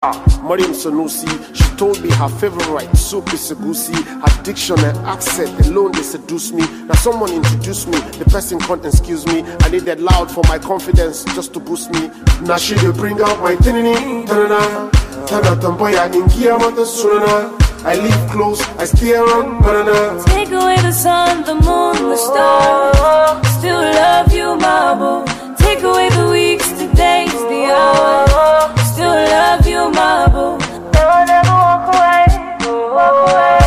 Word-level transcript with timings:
Ah, 0.00 0.14
Mariam 0.48 0.70
Sanusi, 0.74 1.26
she 1.56 1.76
told 1.76 2.00
me 2.00 2.08
her 2.12 2.28
favorite 2.28 2.96
soup 2.96 3.34
is 3.34 3.40
Segusi. 3.50 3.92
Her 4.22 4.42
diction 4.44 4.78
and 4.78 4.96
accent 4.98 5.66
alone 5.66 5.90
they 5.90 6.02
seduce 6.04 6.52
me. 6.52 6.62
Now 6.86 6.94
someone 6.94 7.32
introduced 7.32 7.88
me, 7.88 7.98
the 8.14 8.24
person 8.26 8.60
can't 8.60 8.86
excuse 8.86 9.26
me. 9.26 9.42
I 9.58 9.68
need 9.70 9.82
that 9.90 9.98
loud 9.98 10.30
for 10.30 10.44
my 10.46 10.56
confidence 10.56 11.24
just 11.34 11.52
to 11.54 11.58
boost 11.58 11.90
me. 11.90 12.12
Now 12.42 12.58
she 12.58 12.76
dey 12.76 12.92
bring 12.92 13.20
out 13.20 13.40
my 13.42 13.56
tinini, 13.56 14.24
tanana, 14.24 14.88
tana 15.26 15.56
tamboya 15.60 16.06
ingia 16.14 16.56
mata 16.60 16.86
sunana. 16.86 17.50
I 17.84 17.96
live 17.96 18.30
close, 18.30 18.60
I 18.78 18.84
stay 18.84 19.14
around 19.14 19.62
banana. 19.64 20.22
Take 20.26 20.52
away 20.52 20.76
the 20.76 20.92
sun, 20.92 21.42
the 21.42 21.54
moon, 21.56 21.96
the 22.08 22.16
stars. 22.16 23.48
Still 23.58 23.80
love 23.80 24.32
you, 24.32 24.54
boo. 25.00 25.24
Take 25.56 25.82
away 25.82 26.08
the 26.10 26.30
weeks, 26.30 26.70
the 26.78 26.86
days, 26.94 27.32
the 27.50 27.64
hours. 27.74 28.77
Still 28.98 29.14
love 29.14 29.64
you, 29.64 29.90
my 29.92 30.26
boo. 30.26 30.58
I'll 30.98 31.24
never 31.24 31.54
walk 31.54 31.86
away, 31.94 32.26
walk 32.66 33.30
away. 33.30 33.58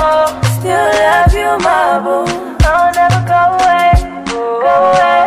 Still 0.59 0.87
love 0.99 1.33
you, 1.33 1.49
my 1.63 1.99
boo. 2.03 2.27
I'll 2.67 2.91
never 2.91 3.21
go 3.31 3.41
away, 3.55 3.91
go 4.27 4.41
away. 4.59 5.23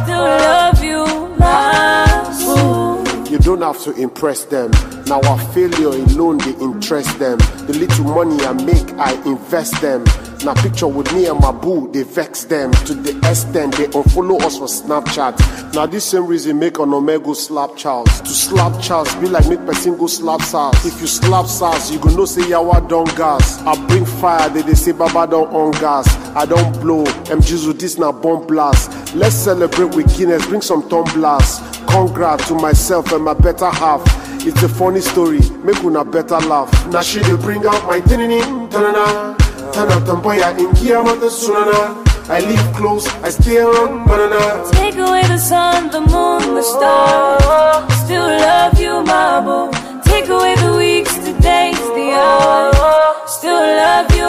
Still 0.00 0.28
love 0.48 0.82
you, 0.82 1.04
my 1.36 2.24
boo. 2.40 3.30
You 3.30 3.38
don't 3.38 3.60
have 3.60 3.80
to 3.82 3.92
impress 4.00 4.46
them. 4.46 4.70
Now 5.06 5.20
our 5.28 5.38
failure 5.52 5.88
alone 5.88 6.38
they 6.38 6.54
interest 6.56 7.18
them. 7.18 7.38
The 7.66 7.76
little 7.78 8.04
money 8.04 8.42
I 8.44 8.52
make, 8.54 8.90
I 8.98 9.12
invest 9.28 9.80
them. 9.82 10.04
Now 10.44 10.54
picture 10.54 10.86
with 10.86 11.12
me 11.14 11.26
and 11.26 11.40
my 11.40 11.52
boo, 11.52 11.90
they 11.92 12.02
vex 12.02 12.44
them 12.44 12.70
to 12.84 12.94
the 12.94 13.16
extent 13.28 13.76
they 13.76 13.86
unfollow 13.86 14.42
us 14.42 14.58
for 14.58 14.66
Snapchat. 14.66 15.74
Now 15.74 15.86
this 15.86 16.04
same 16.04 16.26
reason 16.26 16.58
make 16.58 16.78
an 16.78 16.92
Omega 16.92 17.34
slap 17.34 17.76
Charles. 17.76 18.20
To 18.20 18.28
slap 18.28 18.80
Charles 18.82 19.14
be 19.16 19.26
like 19.26 19.46
make 19.48 19.64
person 19.64 19.96
go 19.96 20.06
slap 20.06 20.42
SARS. 20.42 20.84
If 20.84 21.00
you 21.00 21.06
slap 21.06 21.46
SARS, 21.46 21.90
you 21.90 21.98
go 21.98 22.10
know 22.10 22.24
say 22.26 22.42
yawa 22.42 22.86
don 22.88 23.06
gas. 23.16 23.60
I 23.62 23.74
bring 23.86 24.04
fire, 24.04 24.48
they, 24.50 24.62
they 24.62 24.74
say 24.74 24.92
Baba 24.92 25.30
don 25.30 25.48
on 25.48 25.72
gas. 25.80 26.08
I 26.36 26.44
don't 26.44 26.78
blow. 26.80 27.04
MG's 27.04 27.72
this 27.78 27.98
na 27.98 28.12
bomb 28.12 28.46
blast. 28.46 29.14
Let's 29.14 29.34
celebrate 29.36 29.94
with 29.94 30.14
Guinness, 30.16 30.46
bring 30.46 30.60
some 30.60 30.88
tumblers. 30.88 31.60
Congrats 31.88 32.48
to 32.48 32.54
myself 32.54 33.12
and 33.12 33.24
my 33.24 33.34
better 33.34 33.70
half. 33.70 34.02
It's 34.46 34.62
a 34.62 34.68
funny 34.68 35.00
story, 35.00 35.40
make 35.62 35.82
una 35.84 36.04
better 36.04 36.38
laugh. 36.40 36.70
Now 36.88 37.00
she 37.02 37.20
dey 37.20 37.36
bring 37.36 37.64
out 37.66 37.86
my 37.86 38.00
tinini, 38.00 38.40
tanana, 38.70 39.36
tana 39.72 40.00
tamboya 40.06 40.52
ingia 40.58 41.02
mata 41.04 41.30
sunana. 41.30 42.04
I 42.28 42.40
live 42.40 42.74
close, 42.76 43.06
I 43.22 43.30
stay 43.30 43.58
around 43.58 44.06
banana. 44.06 44.70
Take 44.72 44.96
away 44.96 45.22
the 45.22 45.38
sun, 45.38 45.90
the 45.90 46.00
moon, 46.00 46.54
the 46.54 46.62
stars. 46.62 47.94
Still 48.04 48.26
love 48.26 48.78
you, 48.78 49.02
boo. 49.44 49.70
Take 50.04 50.28
away 50.28 50.54
the 50.56 50.74
weeks, 50.76 51.16
the 51.18 51.32
days, 51.40 51.78
the 51.78 52.12
hours. 52.12 53.30
Still 53.32 53.60
love 53.60 54.10
you, 54.16 54.28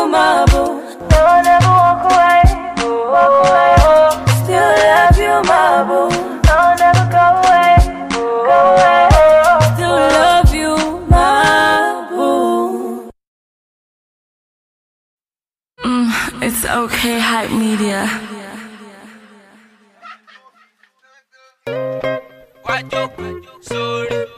boo. 0.52 0.85
Okay, 16.66 17.20
hype 17.20 17.54
media. 17.54 18.10
Sórí 23.62 24.35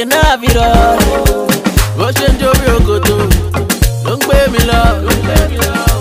you 0.00 0.06
can 0.06 0.10
have 0.24 0.42
it 0.42 0.56
all. 0.56 0.96
Bó 1.98 2.08
ṣe 2.16 2.26
ń 2.32 2.34
jó 2.40 2.50
bí 2.60 2.66
òkòtò, 2.76 3.16
ló 4.04 4.12
ń 4.16 4.20
gbé 4.24 4.38
mi 4.52 4.60
lọ. 4.70 4.82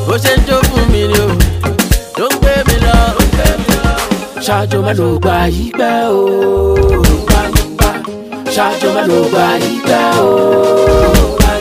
Bó 0.07 0.16
ṣe 0.24 0.31
ń 0.38 0.40
jó 0.48 0.57
fún 0.69 0.86
mi 0.92 1.01
ni 1.12 1.19
o, 1.19 1.28
ló 2.19 2.25
ń 2.31 2.34
gbé 2.40 2.54
mi 2.68 2.75
lọ. 2.86 2.98
Ṣáájú 4.46 4.78
má 4.86 4.92
ló 5.00 5.07
gba 5.24 5.38
yí 5.56 5.66
pẹ́ 5.80 6.07
o. 6.16 6.24
Ṣáájú 8.56 8.88
má 8.96 9.01
ló 9.10 9.19
gba 9.31 9.46
yí 9.63 9.74
pẹ́ 9.88 10.04
o. 10.24 11.59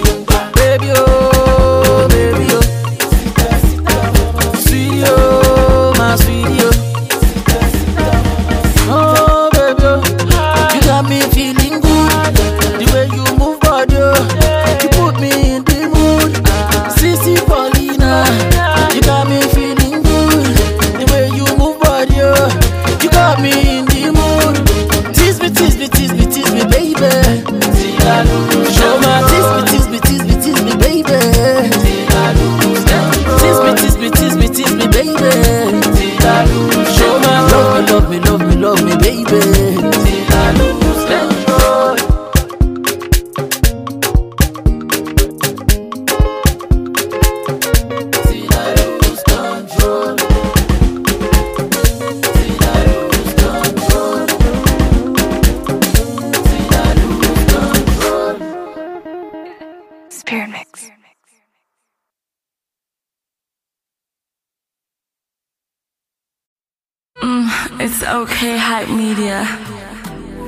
it's 67.81 68.03
okay, 68.03 68.57
hype 68.57 68.89
media. 68.89 69.45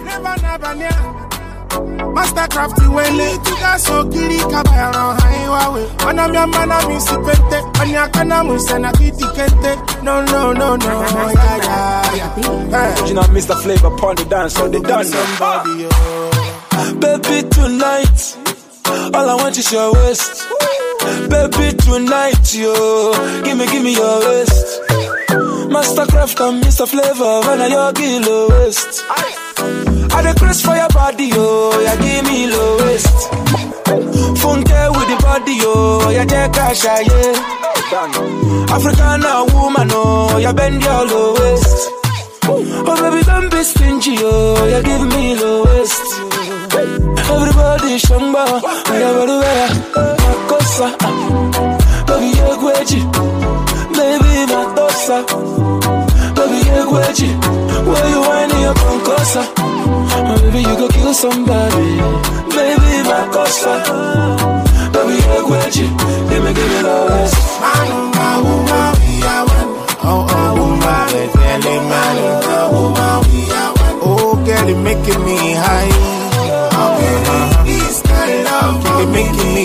Never, 0.04 0.34
never, 0.42 0.74
never. 0.74 1.16
Masterkraft 2.14 2.78
wele 2.94 3.38
tuga 3.44 3.78
so 3.78 4.04
kiri 4.08 4.38
kabayaro 4.38 5.14
haiwa 5.20 5.68
we 5.74 5.86
Wana 6.06 6.28
miamba 6.28 6.66
na 6.66 6.80
misipete 6.88 7.62
Anya 7.80 8.08
kana 8.08 8.42
musena 8.44 8.92
kiti 8.92 9.24
kente 9.24 10.02
No, 10.02 10.20
no, 10.24 10.52
no, 10.52 10.76
no 10.76 11.00
Yeah, 11.00 11.32
yeah, 11.32 12.14
yeah 12.16 12.94
Hey, 12.96 13.08
You 13.08 13.14
know, 13.14 13.22
Mr. 13.22 13.56
Flavour 13.62 13.94
upon 13.94 14.16
the 14.16 14.24
dance, 14.24 14.54
so 14.54 14.68
they 14.68 14.80
done 14.80 15.04
somebody, 15.04 15.86
oh 15.92 16.96
Baby, 17.00 17.48
tonight, 17.48 18.36
all 19.14 19.30
I 19.30 19.34
want 19.36 19.56
is 19.56 19.70
your 19.70 19.92
waist. 19.92 20.48
Baby, 21.28 21.76
tonight, 21.76 22.54
yo, 22.54 23.12
give 23.44 23.56
me, 23.56 23.66
give 23.66 23.82
me 23.82 23.94
your 23.94 24.18
waist. 24.20 24.80
Masterkraft 25.30 26.40
and 26.48 26.62
Mr. 26.62 26.86
Flavour, 26.88 27.40
when 27.46 27.60
I 27.60 27.66
your 27.68 27.92
kilo 27.92 28.48
waist. 28.50 29.04
I 29.08 30.22
the 30.22 30.34
craze 30.38 30.62
for 30.62 30.74
your 30.74 30.88
body, 30.88 31.26
yo, 31.26 31.70
yeah, 31.80 31.96
give 31.96 32.24
me 32.24 32.46
low 32.48 32.76
waist. 32.78 33.30
Funke 34.42 34.80
with 34.90 35.08
the 35.08 35.18
body, 35.22 35.54
yo, 35.54 36.10
yeah, 36.10 36.24
a 36.26 36.74
shy, 36.74 37.00
yeah. 37.06 38.74
African 38.74 39.22
woman, 39.54 39.88
oh, 39.92 40.36
yeah, 40.38 40.52
bend 40.52 40.82
your 40.82 41.06
low 41.06 41.34
waist. 41.34 41.88
Oh 42.42 42.96
baby, 42.98 43.22
don't 43.24 43.50
be 43.50 43.62
stingy, 43.62 44.16
oh, 44.18 44.66
you 44.66 44.82
give 44.82 45.06
me 45.14 45.34
the 45.34 45.62
waist. 45.66 46.06
Everybody 47.30 47.98
shamba, 48.02 48.60
yeah, 48.98 49.12
very 49.14 49.38
well. 49.38 49.70
Makosa, 50.18 50.88
baby, 52.06 52.26
you 52.34 52.56
gweji, 52.58 53.00
baby, 53.12 53.59
matosa, 55.10 56.34
baby, 56.34 56.58
you 56.70 56.84
gweji. 56.86 57.28
Where 57.86 58.08
you 58.10 58.20
whining 58.20 58.60
your 58.62 58.74
concosa? 58.74 59.42
Oh, 59.58 60.38
baby, 60.42 60.60
you 60.60 60.76
go 60.76 60.88
kill 60.88 61.14
somebody, 61.14 61.88
baby, 62.54 62.92
makosa, 63.08 63.74
baby, 64.92 65.14
you 65.14 65.42
gweji. 65.46 65.86
Give 66.30 66.42
me, 66.44 66.52
give 66.54 66.70
me 66.70 66.80
the 66.82 66.96
waist. 67.10 67.36
Manu, 67.60 67.96
mahu, 68.14 68.52
mahu, 68.70 69.06
ya. 69.24 69.36
Oh, 70.02 70.26
oh, 70.30 70.62
uma, 70.62 70.94
letele, 71.12 71.74
manu, 71.90 72.26
mahu, 72.46 72.82
mahu, 72.98 73.36
ya 73.50 73.64
wan. 73.76 73.94
Oh, 74.02 74.36
girl, 74.46 74.68
you 74.68 74.76
making 74.76 75.24
me 75.24 75.54
high. 75.54 75.90
Okay, 76.80 77.16
this 77.66 78.00
kind 78.02 78.46
of 78.46 78.84
love. 78.84 79.00
You 79.00 79.06
making 79.12 79.54
me 79.54 79.59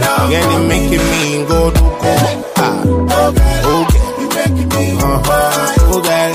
this 0.00 0.08
kind 0.08 0.22
of 0.22 0.30
Girl, 0.30 0.48
you 0.52 0.68
making 0.68 1.04
me 1.10 1.44
go 1.46 1.70
do 1.70 1.80
go. 1.80 2.12
Ah, 2.56 2.82
okay, 3.28 3.58
okay. 3.74 4.04
You 4.20 4.28
making 4.28 4.68
me 4.68 4.84
go 5.00 5.06
uh-huh. 5.06 5.90
Oh, 5.90 6.00
girl, 6.02 6.32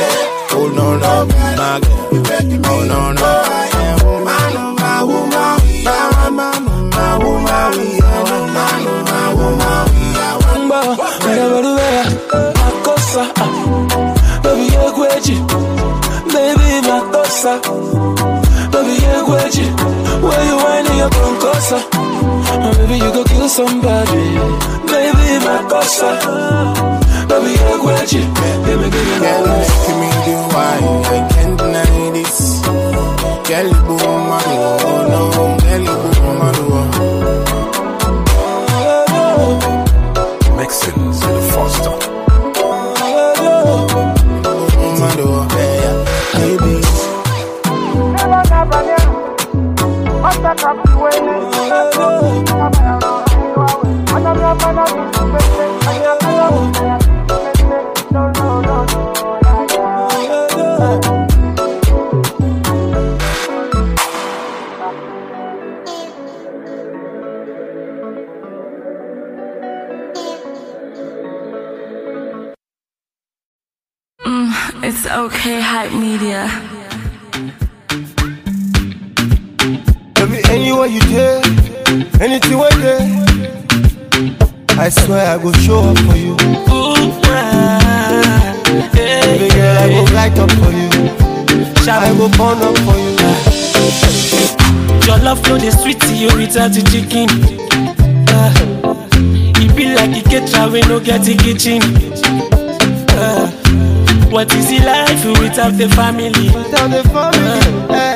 oh, 0.52 0.68
no, 0.76 0.88
no, 0.98 1.12
my 1.26 1.80
girl. 1.80 1.94
Oh, 2.66 2.86
no, 2.88 3.12
no. 3.12 3.22
Ah. 3.24 3.64
baby 16.34 16.68
baby 18.72 18.94
ye 19.04 19.16
gweji, 19.28 19.66
where 20.24 20.46
you 20.46 20.58
whining 20.58 20.98
your 20.98 21.10
concosa, 21.10 22.03
somebody, 23.54 24.34
maybe 24.90 25.26
baby 25.30 25.46
makosa, 25.46 26.10
baby 27.30 27.52
ye 27.52 27.78
gweji, 27.82 28.22
give 28.66 28.80
me 28.80 28.90
give 28.90 29.08
me 29.08 29.18
Girl, 29.20 31.04
that 31.04 31.33
without 105.64 105.78
the 105.78 105.96
family? 105.96 106.50
Tell 106.72 106.90
the 106.90 107.04
family, 107.10 107.96
eh. 107.96 108.16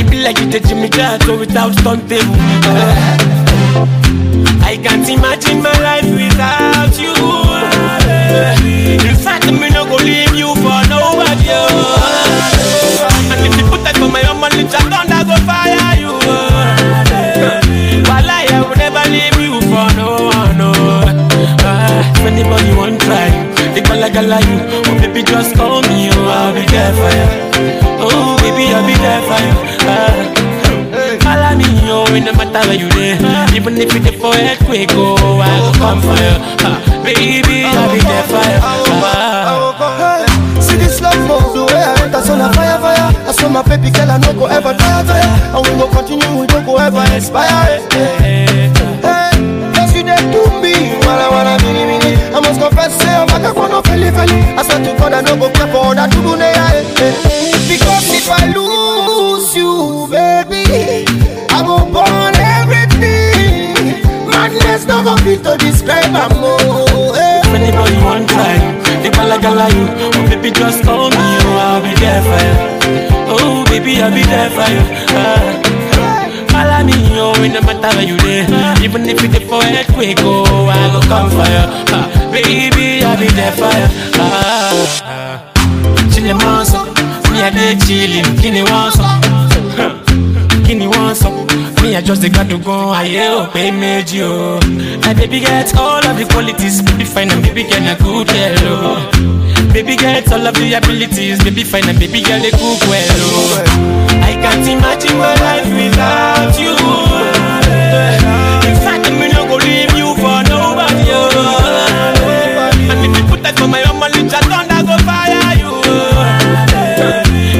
It 0.00 0.10
be 0.10 0.22
like 0.22 0.38
you 0.40 0.50
take 0.50 0.66
Jimmy 0.66 0.88
Carter 0.88 1.36
without 1.36 1.74
stunt 1.74 2.08
table. 2.08 2.34
Uh, 2.64 3.86
I 4.62 4.78
can't 4.82 5.06
imagine 5.08 5.62
my 5.62 5.72
life 5.80 6.08
without 6.08 6.98
you. 6.98 7.12
Uh, 7.12 8.56
in 8.64 9.16
fact, 9.16 9.46
me 9.52 9.68
no 9.70 9.84
go 9.84 9.96
leave 9.96 10.34
you 10.34 10.54
for 10.56 10.80
nobody. 10.88 11.52
Uh, 11.52 11.68
and 13.32 13.44
if 13.44 13.52
you 13.60 13.66
put 13.68 13.84
that 13.84 13.96
for 13.98 14.08
my 14.08 14.22
own 14.28 14.40
money, 14.40 14.62
just 14.64 14.88
don't 14.88 15.12
I 15.12 15.22
go 15.24 15.36
fire 15.44 16.00
you. 16.00 16.16
Uh, 16.16 17.60
while 18.08 18.30
I 18.30 18.48
will 18.64 18.76
never 18.76 19.04
leave 19.12 19.36
you 19.36 19.60
for 19.68 19.88
no 20.00 20.32
one. 20.32 20.56
No. 20.56 20.72
Uh, 20.72 22.12
if 22.16 22.24
anybody 22.24 22.72
want 22.74 23.00
try, 23.02 23.28
they 23.74 23.82
gala 23.82 24.08
gala 24.08 24.40
you. 24.48 24.64
Oh 24.88 24.96
baby, 24.98 25.22
just 25.22 25.54
call 25.56 25.82
me. 25.82 26.15
Oh, 26.56 26.62
I'll 26.62 26.64
be 26.64 26.64
there 26.72 26.92
for 26.96 27.10
you. 27.12 27.26
Oh 28.00 28.36
baby, 28.40 28.72
I'll 28.72 28.86
be 28.86 28.94
there 28.96 29.22
for 29.28 29.38
you. 29.44 29.52
Uh, 29.84 30.24
Follow 31.20 31.52
me, 31.58 31.66
yo, 31.86 32.04
it 32.14 32.24
no 32.24 32.32
matter 32.32 32.62
where 32.68 32.78
you 32.78 32.88
there. 32.90 33.18
Even 33.54 33.76
if 33.76 33.92
it's 33.94 34.16
for 34.20 34.32
earthquake, 34.32 34.88
oh, 34.92 35.16
I 35.42 35.60
will 35.60 35.74
come 35.74 36.00
for 36.00 36.16
you. 36.16 36.34
Uh, 36.64 36.80
baby, 37.04 37.64
I'll 37.66 37.92
be 37.92 38.00
there 38.00 38.24
for 38.24 38.40
you. 38.40 38.60
Uh, 39.04 40.26
see 40.62 40.76
this 40.76 41.00
love 41.00 41.18
move, 41.28 41.52
the 41.52 41.64
way 41.68 41.82
I 41.82 41.94
enter, 42.04 42.20
so 42.22 42.36
na 42.36 42.50
fire, 42.52 42.78
fire. 42.80 43.12
I 43.28 43.32
saw 43.32 43.48
my 43.48 43.62
baby 43.62 43.90
girl, 43.90 44.10
I 44.10 44.16
no 44.18 44.32
go 44.32 44.46
ever 44.46 44.72
tire, 44.72 45.04
tire. 45.04 45.56
And 45.56 45.60
we 45.66 45.72
go 45.76 45.88
continue, 45.92 46.40
we 46.40 46.46
don't 46.46 46.64
go 46.64 46.76
ever 46.78 47.04
expire. 47.14 47.80
Hey, 47.92 48.65
I 53.46 53.52
wanna 53.52 53.80
feli, 53.82 54.10
feli. 54.10 54.58
I 54.58 54.62
swear 54.66 54.82
to 54.82 54.98
God, 54.98 55.12
I 55.14 55.20
no 55.22 55.36
go 55.38 55.48
care 55.54 55.70
for 55.70 55.94
that 55.94 56.10
hey, 56.10 56.82
hey. 56.98 57.54
Because 57.70 58.10
if 58.10 58.26
I 58.28 58.50
lose 58.50 59.54
you, 59.54 60.08
baby, 60.10 61.06
I 61.54 61.62
go 61.62 61.86
burn 61.86 62.34
everything. 62.58 64.02
Madness 64.26 64.86
no 64.90 64.98
go 65.04 65.14
fit 65.22 65.44
to 65.44 65.56
describe, 65.62 66.10
I'm 66.10 66.42
oh, 66.42 67.14
hey. 67.14 67.46
if 67.46 67.54
anybody 67.54 67.94
want 68.02 68.28
try, 68.28 68.58
they 69.02 69.10
gala 69.10 69.38
gala 69.40 69.70
you. 69.70 69.86
Oh 69.94 70.26
baby, 70.26 70.50
just 70.50 70.82
call 70.82 71.10
me, 71.10 71.16
oh, 71.46 71.62
I'll 71.62 71.82
be 71.86 71.94
there 72.02 72.22
for 72.26 72.42
you. 72.42 72.56
Oh 73.30 73.64
baby, 73.70 74.02
I'll 74.02 74.10
be 74.10 74.24
there 74.26 74.50
for 74.50 74.66
you. 74.66 74.82
Uh, 75.14 75.65
Follow 76.56 76.80
me, 76.88 76.96
oh, 77.20 77.36
it 77.44 77.52
no 77.52 77.60
matter 77.68 77.90
where 77.96 78.06
you 78.08 78.16
there. 78.16 78.48
Even 78.82 79.04
if 79.04 79.20
it's 79.22 79.44
for 79.44 79.60
earthquake, 79.60 80.16
oh, 80.24 80.64
I 80.72 80.88
go 80.88 81.00
come 81.04 81.28
for 81.28 81.44
you. 81.44 81.64
Uh, 81.92 82.32
baby, 82.32 83.04
I'll 83.04 83.18
be 83.20 83.28
there 83.36 83.52
for 83.52 83.68
you. 83.68 83.88
Uh, 84.16 85.52
chillin' 86.12 86.38
monster, 86.40 86.80
me 87.30 87.42
a 87.44 87.50
day 87.52 87.74
chillin', 87.84 88.40
kini 88.40 88.62
want 88.62 88.94
some, 88.94 90.64
kini 90.64 90.86
want 90.86 91.16
some. 91.16 91.44
me 91.82 91.94
I 91.94 92.00
just 92.00 92.22
dey 92.22 92.30
gbadu 92.30 92.56
gan 92.64 92.88
ayé 92.98 93.28
ò 93.36 93.46
pé 93.52 93.70
méjì 93.70 94.22
o. 94.24 94.58
My 95.04 95.12
baby 95.14 95.40
get 95.40 95.76
all 95.76 96.00
of 96.08 96.16
the 96.16 96.24
qualities, 96.32 96.80
baby 96.82 97.04
fine 97.04 97.30
and 97.30 97.42
baby 97.44 97.62
girl 97.68 97.80
na 97.84 97.94
good 98.00 98.26
girl 98.32 98.64
o. 98.72 98.96
Baby 99.76 99.96
get 99.96 100.32
all 100.32 100.40
of 100.46 100.54
the 100.54 100.72
abilities, 100.72 101.36
baby 101.44 101.62
fine 101.62 101.84
and 101.88 101.98
baby 102.00 102.22
girl 102.24 102.40
dey 102.40 102.48
cook 102.50 102.80
well 102.88 103.12
Oh. 103.20 103.60
I 104.24 104.32
can't 104.32 104.64
imagine 104.64 105.18
my 105.20 105.34
life 105.36 105.68
without 105.68 106.56
you. 106.56 106.72
In 108.64 108.76
fact, 108.80 109.04
me 109.12 109.28
no 109.28 109.44
go 109.44 109.56
leave 109.60 109.92
you 109.92 110.16
for 110.16 110.40
nobody. 110.48 111.12
Oh. 111.12 111.28
And 112.88 113.04
if 113.04 113.12
you 113.20 113.24
put 113.28 113.42
that 113.44 113.58
for 113.60 113.68
my 113.68 113.84
own 113.84 114.00
money, 114.00 114.24
just 114.24 114.48
thunder 114.48 114.80
go 114.80 114.96
fire 115.04 115.52
you. 115.60 115.76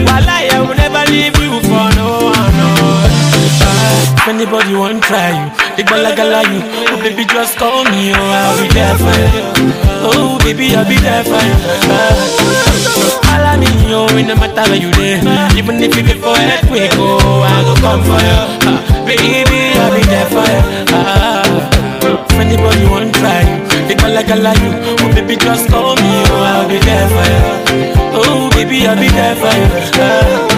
While 0.08 0.24
I 0.24 0.48
will 0.56 0.72
never 0.72 1.04
leave 1.12 1.36
you 1.36 1.60
for 1.68 1.86
no 2.00 2.32
one. 2.32 2.52
No. 2.56 2.72
If 4.16 4.24
anybody 4.26 4.72
want 4.74 5.02
try 5.04 5.36
you, 5.36 5.52
they 5.76 5.84
gala 5.84 6.14
gala 6.16 6.40
you. 6.50 6.60
Oh 6.90 6.96
baby, 7.02 7.24
just 7.24 7.56
call 7.58 7.84
me, 7.84 8.12
oh 8.14 8.18
I'll 8.18 8.56
be 8.60 8.68
there 8.72 8.96
for 8.96 9.16
you. 9.34 9.44
Oh 10.08 10.38
baby, 10.42 10.74
I'll 10.74 10.84
be 10.88 10.96
there 10.96 11.24
for 11.24 11.40
you. 11.40 11.56
Ah. 11.92 12.16
Follow 13.26 13.54
me, 13.60 13.68
oh, 13.92 14.08
it 14.16 14.26
no 14.26 14.34
matter 14.36 14.64
where 14.70 14.80
you 14.80 14.90
there. 14.92 15.20
Even 15.56 15.76
if 15.82 15.94
you 15.96 16.02
before 16.02 16.36
earthquake, 16.36 16.92
oh, 16.96 17.44
I'll 17.44 17.64
go 17.64 17.74
come 17.80 18.02
for 18.08 18.20
you. 18.20 18.40
Baby, 19.06 19.76
I'll 19.78 19.92
be 19.94 20.02
there 20.06 20.26
for 20.32 20.46
you. 20.46 20.62
Ah. 20.92 21.72
If 22.48 22.90
want 22.90 23.14
try 23.14 23.42
you, 23.42 23.88
they 23.88 23.94
gala 23.94 24.22
gala 24.22 24.52
you. 24.62 24.72
Oh 25.02 25.12
baby, 25.14 25.36
just 25.36 25.68
call 25.68 25.96
me, 25.96 26.22
oh, 26.30 26.42
I'll 26.42 26.68
be 26.68 26.78
there 26.78 27.08
for 27.08 27.26
you. 27.32 27.92
Oh 28.14 28.50
baby, 28.50 28.86
I'll 28.86 28.96
be 28.96 29.08
there 29.08 29.36
for 29.36 29.52
you. 30.52 30.55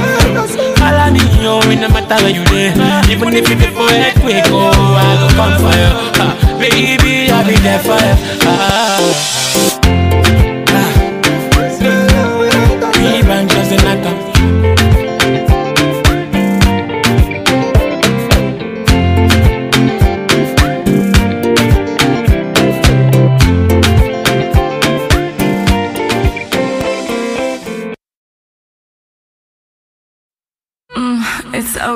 Me, 1.13 1.21
oh, 1.47 1.61
it 1.71 1.77
no 1.81 1.89
matter 1.89 2.17
where 2.23 2.31
you 2.35 2.45
there. 2.45 2.75
Even 3.11 3.33
if 3.35 3.49
you 3.49 3.57
before 3.57 3.89
earthquake, 3.89 4.45
oh, 4.49 4.71
I 4.71 5.17
go 5.21 5.29
come 5.37 5.57
for 5.57 5.73
you. 5.73 5.91
Ah, 6.21 6.35
baby, 6.59 7.31
I'll 7.31 7.47
be 7.47 7.57
there 7.57 7.79
for 7.81 7.97
you. 7.97 8.15
Ah. 8.45 10.08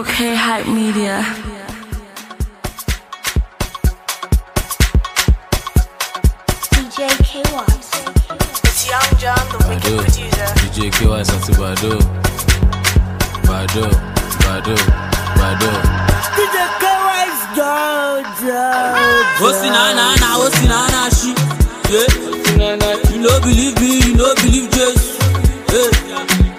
Okay, 0.02 0.34
hype 0.34 0.66
media. 0.66 1.22
DJ 6.74 6.98
K 7.28 7.30
It's 8.66 8.82
Young 8.90 9.10
John, 9.22 9.42
the 9.52 9.58
wicked 9.68 9.94
producer. 10.02 10.48
DJ 10.62 10.90
KY 10.96 11.22
Santi 11.28 11.52
Bado, 11.60 11.92
Bado, 13.46 13.84
Bado, 14.42 14.76
Bado. 15.38 15.70
DJ 16.36 16.56
K-Wise 16.82 17.42
Oh, 19.44 19.52
see, 19.60 19.70
na, 19.70 19.82
na, 19.98 20.06
na, 20.22 20.28
oh, 20.38 20.50
see, 20.54 20.68
na, 20.68 20.78
na, 20.94 21.02
she. 21.16 21.30
Yeah. 21.92 22.10
You 23.12 23.18
no 23.20 23.40
believe 23.40 23.76
me, 23.80 23.90
you 24.06 24.14
no 24.16 24.34
believe 24.34 24.70
Jesus. 24.70 25.18
Yeah. 25.72 25.90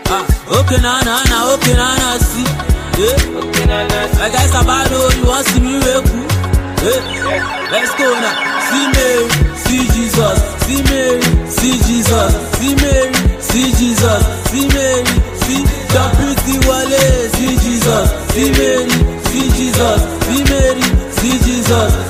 Ah, 0.07 0.59
okay, 0.59 0.79
na, 0.81 1.01
na, 1.03 1.23
na, 1.31 1.53
okay, 1.53 1.75
na, 1.75 1.95
na, 1.97 2.17
see. 2.17 2.21
Yeah. 2.21 2.22
I 2.95 4.29
guess 4.29 4.53
about 4.53 4.87
oh, 4.91 5.09
you 5.17 5.25
want 5.25 5.45
see 5.47 5.59
me 5.59 5.81
wake. 5.81 6.05
Yeah. 6.85 7.71
Let's 7.71 7.89
go 7.97 8.05
now. 8.21 8.37
See 8.69 8.85
Mary, 8.93 9.25
see 9.57 9.89
Jesus. 9.97 10.37
See 10.61 10.81
Mary, 10.83 11.21
see 11.49 11.81
Jesus. 11.89 12.33
See 12.61 12.75
Mary, 12.75 13.41
see 13.41 13.73
Jesus. 13.73 14.21
See 14.51 14.67
Mary, 14.69 15.05
see 15.41 15.65
pretty 16.21 16.55
Wale. 16.69 17.29
See 17.33 17.57
Jesus. 17.65 18.09
See 18.29 18.51
Mary, 18.51 18.89
see 19.25 19.49
Jesus. 19.57 20.01
See 20.29 20.43
Mary, 20.43 20.81
see 21.17 21.37
Jesus. 21.41 22.02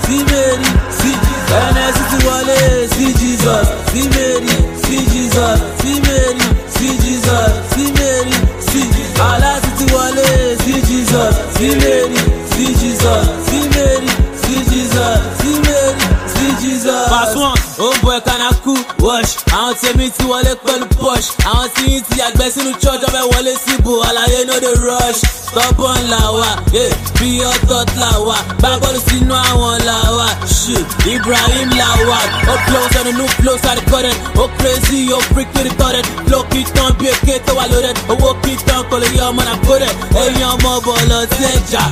Wash. 19.03 19.35
Àwọn 19.51 19.73
tèmi 19.81 20.09
ti 20.17 20.23
wọlé 20.31 20.53
pẹ̀lú 20.65 20.85
push. 20.99 21.27
Àwọn 21.51 21.67
tí 21.75 21.83
yín 21.91 22.03
ti 22.09 22.19
yàgbẹ́ 22.21 22.49
sínú 22.53 22.71
church 22.81 23.03
ọbẹ̀ 23.07 23.23
wọlé 23.31 23.53
síbò. 23.65 23.91
Àlàyé 24.07 24.45
no 24.47 24.59
dey 24.63 24.75
rush. 24.85 25.21
Stubborn 25.53 26.01
là 26.09 26.21
wà, 26.39 26.49
eh, 26.73 26.91
bí 27.19 27.29
ọ̀tọ̀ 27.51 27.85
là 28.01 28.09
wà. 28.27 28.35
Gbàgbọ́dọ̀ 28.59 29.01
sínú 29.07 29.33
àwọn 29.49 29.77
là 29.85 29.97
wà. 30.17 30.27
Shit, 30.57 30.87
Ibrahim 31.15 31.69
là 31.79 31.89
wà. 32.09 32.19
Ó 32.51 32.55
flow 32.65 32.85
sẹ́nu 32.93 33.11
new 33.17 33.27
flow 33.37 33.57
sáré 33.63 33.81
kọ́dẹ̀. 33.91 34.15
Ó 34.41 34.47
crazy, 34.57 35.09
ó 35.13 35.19
freak 35.33 35.49
to 35.53 35.63
the 35.63 35.69
toilet. 35.79 36.05
Flow 36.27 36.43
kì 36.51 36.59
í 36.59 36.63
tán 36.75 36.91
bí 36.99 37.05
èké 37.07 37.39
tó 37.45 37.53
wà 37.57 37.65
loaded. 37.71 37.97
Owó 38.09 38.33
kì 38.43 38.51
í 38.51 38.57
tán 38.67 38.83
kò 38.89 38.97
lè 39.03 39.07
yọ 39.17 39.25
ọmọ 39.31 39.41
náà 39.47 39.57
kódẹ̀. 39.67 39.91
Ẹyin 40.21 40.47
ọmọ 40.53 40.71
bọ̀ 40.85 40.97
lọ 41.09 41.19
sí 41.35 41.43
ẹja. 41.55 41.83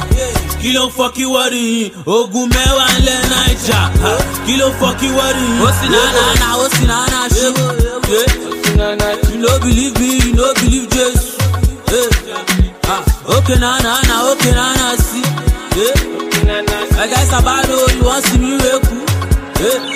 Kí 0.61 0.71
ló 0.73 0.83
ń 0.87 0.91
fọ́ 0.97 1.09
kí 1.15 1.23
wọ́ọ̀rì 1.25 1.61
yìí? 1.73 1.91
Ogun 2.05 2.49
mẹ́wàá 2.55 2.87
ń 2.97 2.99
lẹ́ 3.07 3.19
Naija. 3.31 3.79
Kí 4.45 4.53
ló 4.61 4.67
ń 4.69 4.73
fọ́ 4.79 4.91
kí 4.99 5.07
wọ́ọ̀rì 5.17 5.43
yìí? 5.49 5.61
Ó 5.65 5.69
sì 5.79 5.85
náà 5.93 6.07
náà 6.17 6.33
náà, 6.41 6.53
ó 6.63 6.65
sì 6.75 6.83
náà 6.91 7.00
náà 7.11 7.27
ṣe. 7.35 7.47
You 9.31 9.37
no 9.39 9.59
believe 9.59 9.95
me, 9.99 10.09
you 10.19 10.33
no 10.33 10.53
believe 10.55 10.89
Jesus. 10.89 11.37
Yeah. 11.91 12.09
Ah, 12.87 13.03
okay, 13.37 13.57
na 13.59 13.79
na 13.85 13.93
na, 14.09 14.15
okay, 14.31 14.51
na 14.51 14.73
na, 14.79 14.95
see. 14.95 15.23
Yeah. 15.77 17.01
I 17.01 17.07
guess 17.07 17.31
about 17.33 17.65
oh, 17.69 17.87
you 17.95 18.03
want 18.03 18.23
see 18.25 18.37
me. 18.37 18.57
Yeah. 18.57 19.91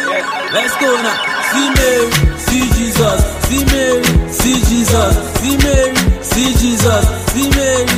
Let's 0.54 0.76
go 0.80 0.90
now. 1.02 1.18
See 1.52 1.70
Mary, 1.76 2.08
see 2.46 2.66
Jesus. 2.78 3.20
See 3.48 3.64
Mary, 3.66 4.04
see 4.32 4.60
Jesus. 4.70 5.14
See 5.40 5.58
Mary, 5.58 5.96
see 6.22 6.54
Jesus. 6.62 7.04
See 7.34 7.50
Mary, 7.50 7.95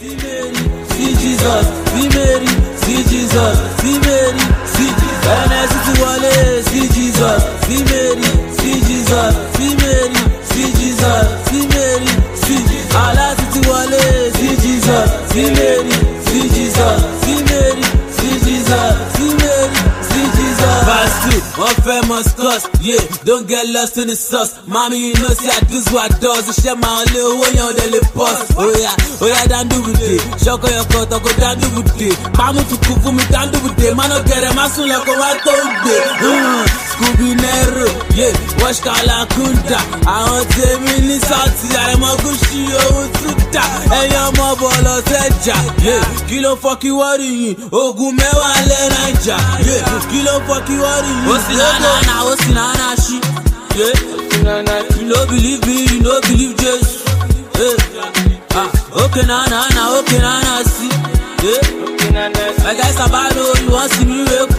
see 0.00 0.16
Mary, 0.16 0.54
see 0.96 1.12
Jesus, 1.20 1.66
see 1.92 2.08
Mary, 2.08 2.46
see 2.80 3.02
Jesus, 3.04 3.56
see 3.80 3.99
wọ́n 21.58 21.74
fẹ́ 21.84 22.00
must 22.08 22.30
yeah, 22.82 23.00
don't 23.24 23.46
get 23.46 23.66
lost 23.68 23.98
in 23.98 24.08
the 24.08 24.16
sauce. 24.16 24.54
Mami, 24.66 24.96
you 24.98 25.14
know 25.20 25.28
say 25.36 25.50
I 25.52 25.60
do 25.68 25.78
what 25.92 26.10
I 26.12 26.18
does. 26.18 26.44
Iṣẹ́ 26.48 26.74
máa 26.82 27.04
lé 27.12 27.20
owó 27.30 27.44
yẹn 27.56 27.64
ò 27.68 27.72
dẹ̀ 27.78 27.88
lè 27.92 28.00
pause. 28.14 28.42
Oya, 28.56 28.92
oya 29.20 29.40
dáńdúbùdè, 29.50 30.10
ṣọ́kọ̀ 30.44 30.68
yẹn 30.74 30.84
kọ̀ 30.92 31.04
tọkọ 31.10 31.30
dáńdúbùdè. 31.40 32.08
Pàmò 32.38 32.60
tukù 32.70 32.92
fún 33.02 33.12
mi 33.16 33.22
dáńdúbùdè, 33.32 33.88
mánà 33.98 34.16
gẹ̀rẹ̀ 34.28 34.54
má 34.56 34.64
sùn 34.74 34.86
lọ́kọ̀ 34.92 35.14
wá 35.20 35.30
tó 35.44 35.52
ń 35.52 35.68
gbè. 35.82 35.96
Scooby 36.90 37.28
Nero, 37.42 37.88
yeah, 38.18 38.34
Wash 38.60 38.80
Kalakunda. 38.84 39.78
Àwọn 40.16 40.42
tèmi 40.56 40.94
ní 41.08 41.16
Sọ́ọ̀tì 41.28 41.66
àrẹ̀mọ́gún 41.82 42.36
ṣí 42.44 42.60
owó 42.84 43.02
tún 43.20 43.36
dà. 43.54 43.64
Ẹyin 43.98 44.20
ọmọ 44.28 44.46
bọ̀lọ̀ 44.60 44.96
sẹ́jà, 45.10 45.56
yeah, 45.86 46.04
kí 46.28 46.36
ló 46.44 46.50
fọ́ 46.62 46.74
kí 46.82 46.90
wọ́n 46.98 47.14
rí 47.20 47.28
yìí? 47.40 47.50
Ogun 47.82 48.12
mẹ́wàá 48.18 48.52
lẹ́ 48.70 48.84
Naija, 48.94 49.36
yeah, 49.68 49.84
kí 50.10 50.18
ló 50.26 50.34
fọ́ 50.48 50.58
kí 50.66 50.74
wọ́n 50.82 50.98
rí 51.06 51.12
yìí? 51.20 51.29
Sì 51.38 51.54
náà 52.54 52.72
náà 52.80 52.94
ṣí. 53.04 53.16
Yeah. 53.76 53.94
You 54.96 55.06
no 55.06 55.26
believe 55.26 55.64
me, 55.66 55.76
you 55.90 56.00
no 56.02 56.20
believe 56.22 56.56
Jesus. 56.56 57.04
Yeah. 57.58 58.58
Ah, 58.58 58.68
okay, 59.04 59.24
na 59.30 59.46
na 59.52 59.60
na, 59.76 59.82
okay, 59.98 60.18
na 60.18 60.32
na 60.46 60.62
see. 60.64 60.90
Yeah. 61.44 61.90
My 62.64 62.74
guys 62.74 62.96
Sabado, 62.96 63.44
you 63.62 63.70
want 63.70 63.92
see 63.92 64.04
me 64.04 64.24
wake 64.24 64.56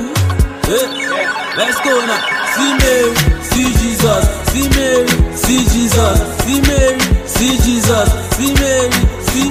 Yeah. 0.70 1.58
Let's 1.58 1.80
go 1.84 1.94
now. 2.06 2.42
See 2.56 2.74
Mary, 2.80 3.16
see 3.52 3.70
Jesus, 3.80 4.24
see 4.52 4.68
Mary, 4.76 5.08
see 5.36 5.64
Jesus, 5.72 6.18
see 6.44 6.60
Mary, 6.68 7.00
see 7.28 7.56
Jesus, 7.64 8.10
see 8.36 8.54
Mary, 8.60 8.92
see 9.28 9.48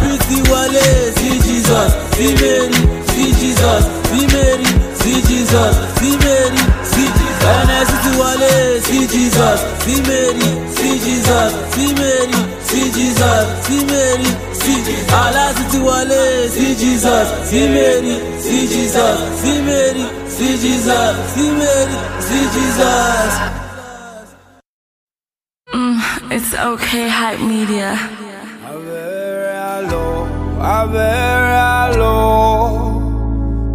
pretty 0.00 0.38
Wale, 0.50 0.88
see 1.16 1.36
Jesus, 1.46 1.90
see 2.16 2.32
Mary, 2.40 2.72
see 3.08 3.30
Jesus, 3.40 3.82
see 4.08 4.26
Mary, 4.32 4.87
see 5.08 5.22
Jesus, 5.22 5.74
see 5.98 6.16
Mary, 6.24 6.62
see 6.92 7.08
NS 7.68 7.90
ti 8.02 8.10
wọlé, 8.20 8.52
see 8.86 9.04
Jesus, 9.12 9.60
see 9.84 10.00
Mary, 10.08 10.48
see 10.76 10.96
Jesus, 11.04 11.50
see 11.74 11.92
Mary, 12.00 12.40
see 12.68 12.86
Jesus, 12.96 13.44
see 13.66 13.82
Mary, 13.90 14.28
see 14.60 14.80
aláti 15.22 15.64
ti 15.70 15.78
wọlé, 15.86 16.22
see 16.54 16.74
Jesus, 16.80 17.26
see 17.48 17.66
Mary, 17.74 18.14
see 18.44 18.64
Jesus, 18.72 19.16
see 19.40 19.58
Mary, 19.68 20.04
see 20.36 20.54
Jesus, 20.64 21.14
see 21.32 21.50
Mary, 21.60 21.96
see 22.26 22.44
Jesus. 22.56 23.32
Mm, 25.74 25.98
it's 26.36 26.52
okay, 26.54 27.08
hype 27.08 27.40
media. 27.40 27.90
abẹ́rẹ́ 30.76 31.62
àlọ́ 31.82 32.47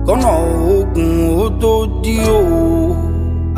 kọ́nà 0.08 0.32
ogun 0.76 1.12
ó 1.44 1.46
tó 1.62 1.74
dí 2.04 2.16
o. 2.38 2.42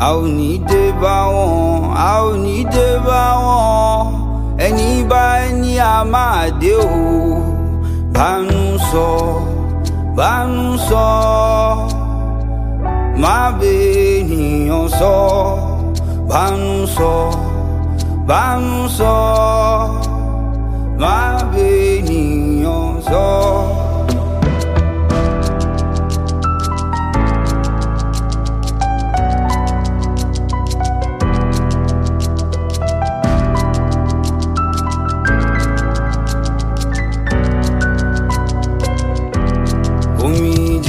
A 0.06 0.08
ò 0.20 0.22
ní 0.36 0.50
dé 0.68 0.82
bá 1.02 1.16
wọn 1.34 1.82
a 2.08 2.10
ò 2.28 2.30
ní 2.44 2.56
dé 2.74 2.86
bá 3.06 3.22
wọn. 3.46 4.06
Ẹni 4.66 4.88
bá 5.10 5.22
ẹni 5.46 5.72
a 5.92 5.94
máa 6.12 6.48
dé 6.60 6.72
o. 6.84 6.88
Bánú 8.14 8.62
sọ 8.90 9.08
bánú 10.18 10.66
sọ. 10.88 11.06
Má 13.22 13.36
bẹ 13.60 13.74
ènìyàn 14.16 14.88
sọ. 14.98 15.14
Bánú 16.30 16.86
sọ 16.96 17.14
bánú 18.28 18.78
sọ. 18.98 19.14
Má 21.02 21.16
bẹ 21.54 21.68
ènìyàn 21.96 22.92
sọ. 23.08 23.26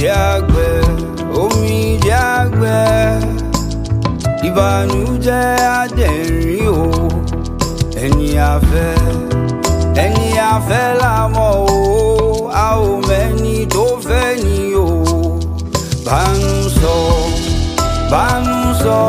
jẹ́ 0.00 0.14
àgbẹ̀ 0.32 0.72
omi 1.42 1.76
jẹ́ 2.06 2.20
àgbẹ̀. 2.40 3.38
Ìbànújẹ́ 4.48 5.46
adẹ̀rín 5.80 6.66
o 6.82 6.84
ẹni 8.04 8.28
afẹ́ 8.52 8.92
ẹni 10.04 10.26
afẹ́ 10.52 10.86
la 11.00 11.14
o. 11.48 11.50
A 12.64 12.66
ò 12.88 12.90
mẹ́ni 13.08 13.54
tó 13.74 13.84
fẹ́ 14.06 14.28
ni 14.44 14.58
o. 14.84 14.88
Bá 16.06 16.20
ń 16.38 16.40
sọ 16.78 16.96
bá 18.12 18.24
ń 18.44 18.48
sọ 18.82 19.00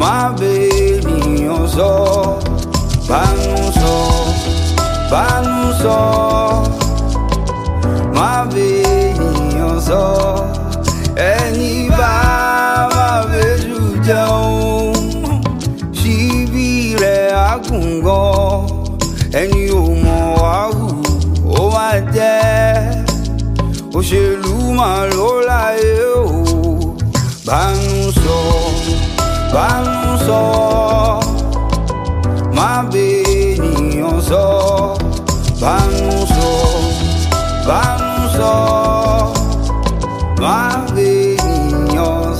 má 0.00 0.14
bèèyàn 0.38 1.62
sọ. 1.76 1.92
Bá 3.08 3.22
ń 3.38 3.42
sọ 3.80 3.96
bá 5.12 5.24
ń 5.46 5.48
sọ 5.82 5.98
má 8.16 8.30
bèèyàn 8.52 8.73
sọ 9.86 10.02
ẹ̀yin 11.32 11.88
bàbá 11.98 13.06
méjì 13.30 13.76
jẹun 14.06 14.92
síbí 16.00 16.68
rẹ̀ 17.02 17.32
àgùngàn 17.50 18.60
ẹni 19.40 19.62
ò 19.80 19.82
mọ̀ 20.04 20.22
wáhù 20.42 20.86
ó 21.58 21.62
máa 21.74 21.96
jẹ́ 22.14 22.42
òṣèlú 23.96 24.54
máa 24.78 25.00
ló 25.16 25.28
láyé 25.50 25.92
o 26.20 26.24
bá 27.46 27.60
ń 27.76 27.80
sọ 28.22 28.38
bá 29.54 29.68
ń 29.84 29.88
sọ 30.26 30.42
má 32.56 32.68
bẹ 32.92 33.08
ènìyàn 33.38 34.18
sọ 34.30 34.44
bá 35.62 35.74
ń 35.92 35.96
sọ 36.34 36.50
bá 37.68 37.82
ń 38.00 38.02
sọ. 38.36 38.52
Má 40.42 40.86
bẹ 40.96 41.10
ènìyàn 41.36 42.34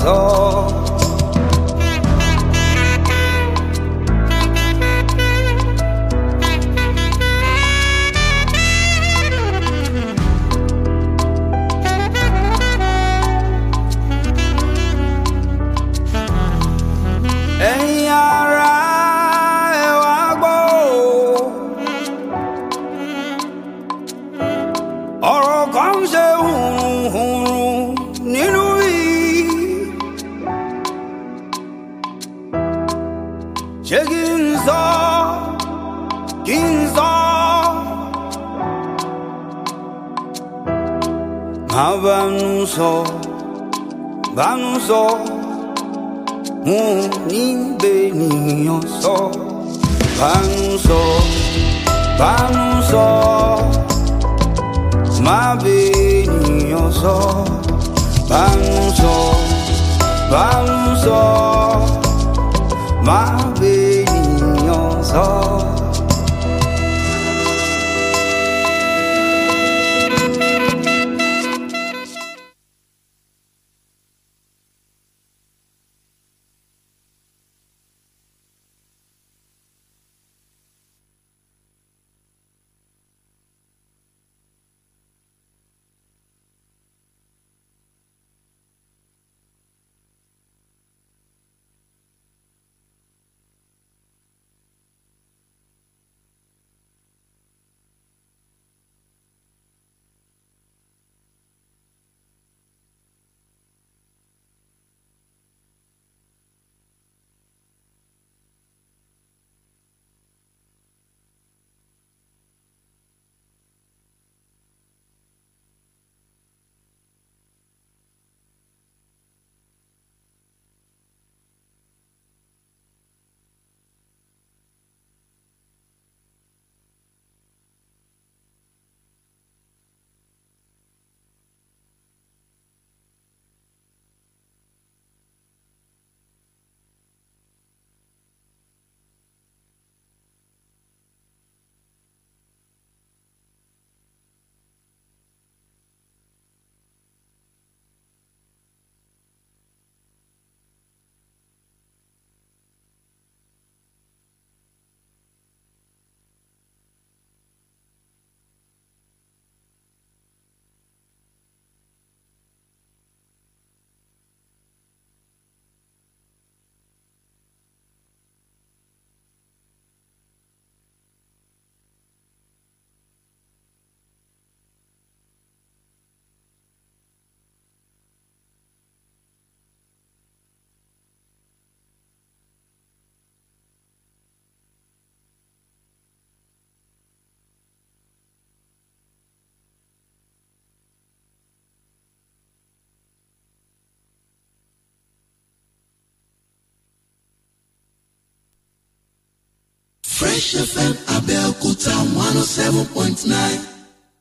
Fresh 200.34 200.56
FM 200.74 200.92
Abẹ́òkúta 201.16 201.94
one 202.24 202.36
oh 202.36 202.42
seven 202.42 202.84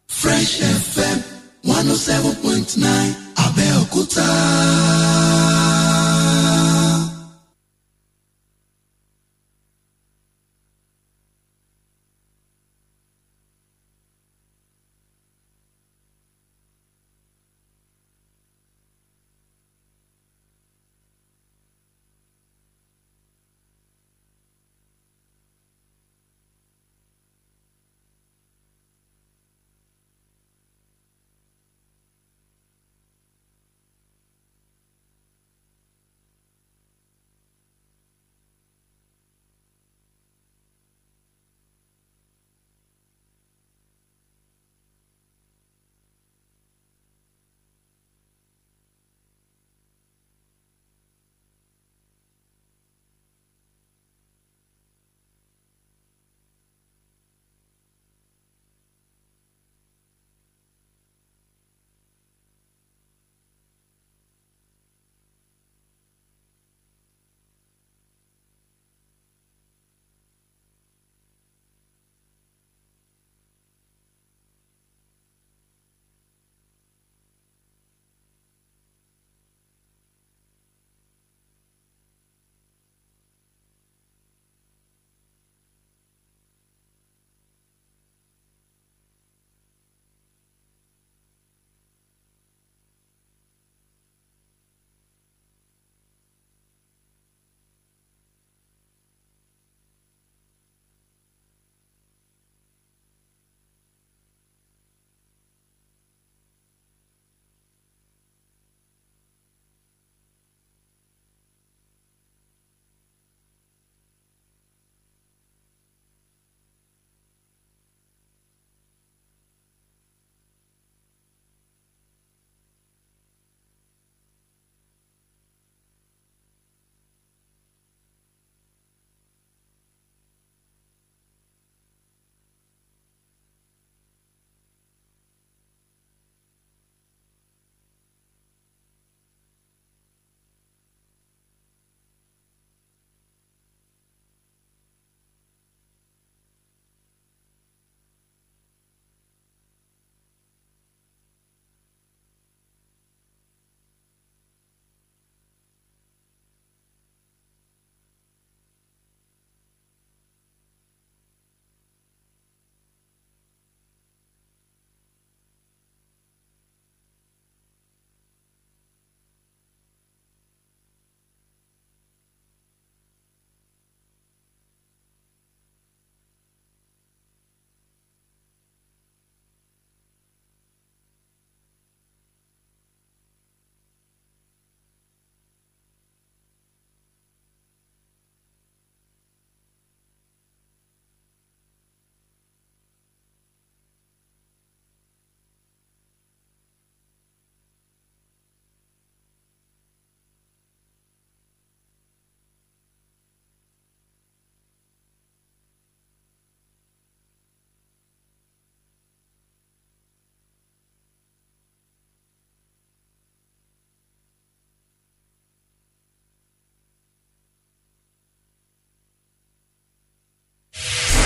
Fresh 0.08 0.60
FM 0.94 1.18
one 1.64 1.90
oh 1.90 1.96
seven 1.96 2.36
point. 2.36 2.78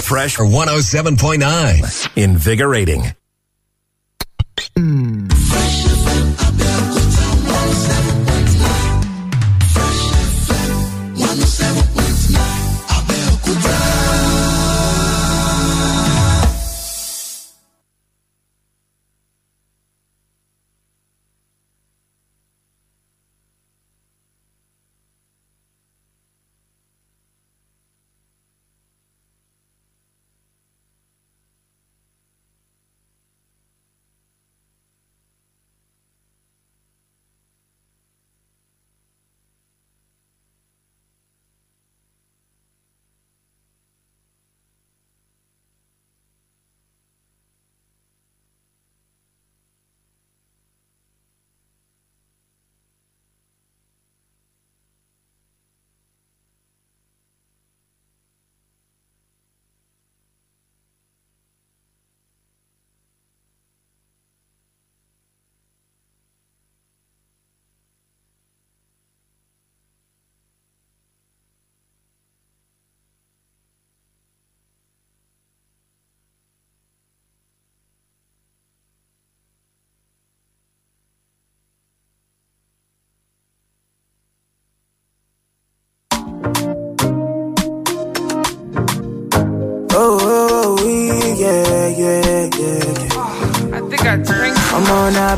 Fresh 0.08 0.38
107.9. 0.38 2.16
Invigorating. 2.16 3.14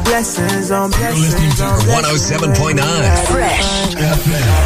Blessings, 0.10 0.72
on 0.72 0.90
blessings, 0.90 1.62
on 1.62 1.80
blessings. 1.86 2.32
107.9 2.58 3.28
Fresh 3.30 3.94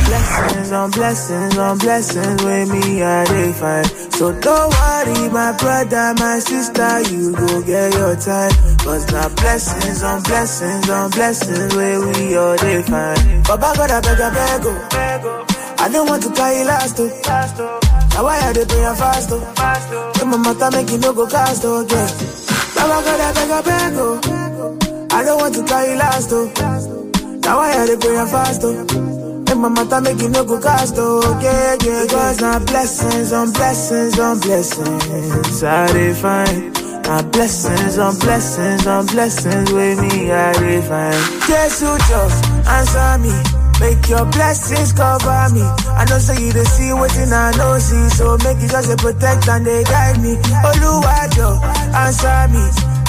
Blessings 0.07 0.71
on 0.71 0.91
blessings 0.91 1.57
on 1.57 1.77
blessings 1.77 2.43
with 2.43 2.69
me 2.71 3.03
I 3.03 3.25
dey 3.25 3.51
find. 3.51 3.85
So 4.13 4.31
don't 4.39 4.69
worry, 4.71 5.29
my 5.29 5.51
brother, 5.57 6.13
my 6.17 6.39
sister, 6.39 7.01
you 7.11 7.33
go 7.35 7.61
get 7.61 7.93
your 7.93 8.15
time. 8.15 8.51
Cause 8.79 9.11
now 9.11 9.27
blessings 9.35 10.01
on 10.03 10.23
blessings 10.23 10.89
on 10.89 11.09
blessings 11.11 11.75
where 11.75 11.99
we 11.99 12.35
all 12.37 12.55
dey 12.57 12.81
find. 12.83 13.43
Baba 13.43 13.73
God, 13.75 13.91
I 13.91 14.01
beg, 14.01 14.21
I 14.21 14.29
beg, 14.33 14.61
oh. 14.65 15.45
I 15.79 15.89
don't 15.89 16.07
want 16.07 16.23
to 16.23 16.31
carry 16.33 16.63
last, 16.63 16.95
oh. 16.99 17.07
Now 18.13 18.23
why 18.23 18.39
I 18.39 18.53
dey 18.53 18.65
pray 18.65 18.83
and 18.85 18.97
fast, 18.97 19.29
oh. 19.31 20.13
When 20.19 20.29
my 20.31 20.37
mother 20.37 20.71
make 20.71 20.89
you 20.89 20.97
no 20.99 21.11
go 21.13 21.27
cast, 21.27 21.63
oh, 21.65 21.81
yeah. 21.81 22.07
Baba 22.75 23.03
God, 23.03 23.19
I 23.19 23.33
beg, 23.33 23.51
I 23.51 23.61
beg, 23.61 23.93
oh. 23.97 24.79
I 25.15 25.23
don't 25.23 25.39
want 25.39 25.55
to 25.55 25.63
carry 25.63 25.95
last, 25.95 26.29
oh. 26.31 26.51
Now 27.43 27.59
I 27.59 27.69
had 27.69 27.87
to 27.87 27.97
pray 27.97 28.15
fast, 28.25 28.61
oh. 28.63 28.79
And 29.51 29.61
my 29.61 29.69
mother 29.69 30.01
make 30.01 30.19
you 30.19 30.29
no 30.29 30.43
go 30.43 30.59
cast, 30.59 30.95
oh. 30.97 31.21
Yeah, 31.41 31.77
yeah, 31.85 32.05
Cause 32.09 32.41
now 32.41 32.59
blessings 32.59 33.31
on 33.31 33.51
blessings 33.53 34.19
on 34.19 34.39
blessings. 34.39 35.63
I 35.63 35.91
dey 35.93 36.13
find. 36.13 36.73
Now 37.03 37.21
blessings 37.21 37.97
on 37.97 38.17
blessings 38.19 38.87
on 38.87 39.05
blessings 39.07 39.71
with 39.71 39.99
me, 40.01 40.31
I 40.31 40.53
dey 40.53 40.81
find. 40.81 41.15
Jesus 41.45 41.99
just 42.09 42.45
answer 42.67 43.17
me. 43.21 43.33
Make 43.79 44.07
your 44.07 44.25
blessings 44.31 44.93
cover 44.93 45.49
me. 45.53 45.61
I 45.61 46.05
know 46.09 46.17
say 46.19 46.41
you 46.41 46.53
dey 46.53 46.63
see 46.63 46.89
wetin 46.95 47.31
I 47.33 47.51
know 47.57 47.77
see, 47.79 48.09
so 48.09 48.37
make 48.43 48.61
you 48.61 48.67
just 48.69 48.89
dey 48.89 48.95
protect 48.95 49.47
and 49.47 49.65
they 49.65 49.83
guide 49.83 50.19
me. 50.21 50.35
Oluwajo, 50.65 51.61
answer 51.93 52.47
me. 52.49 52.63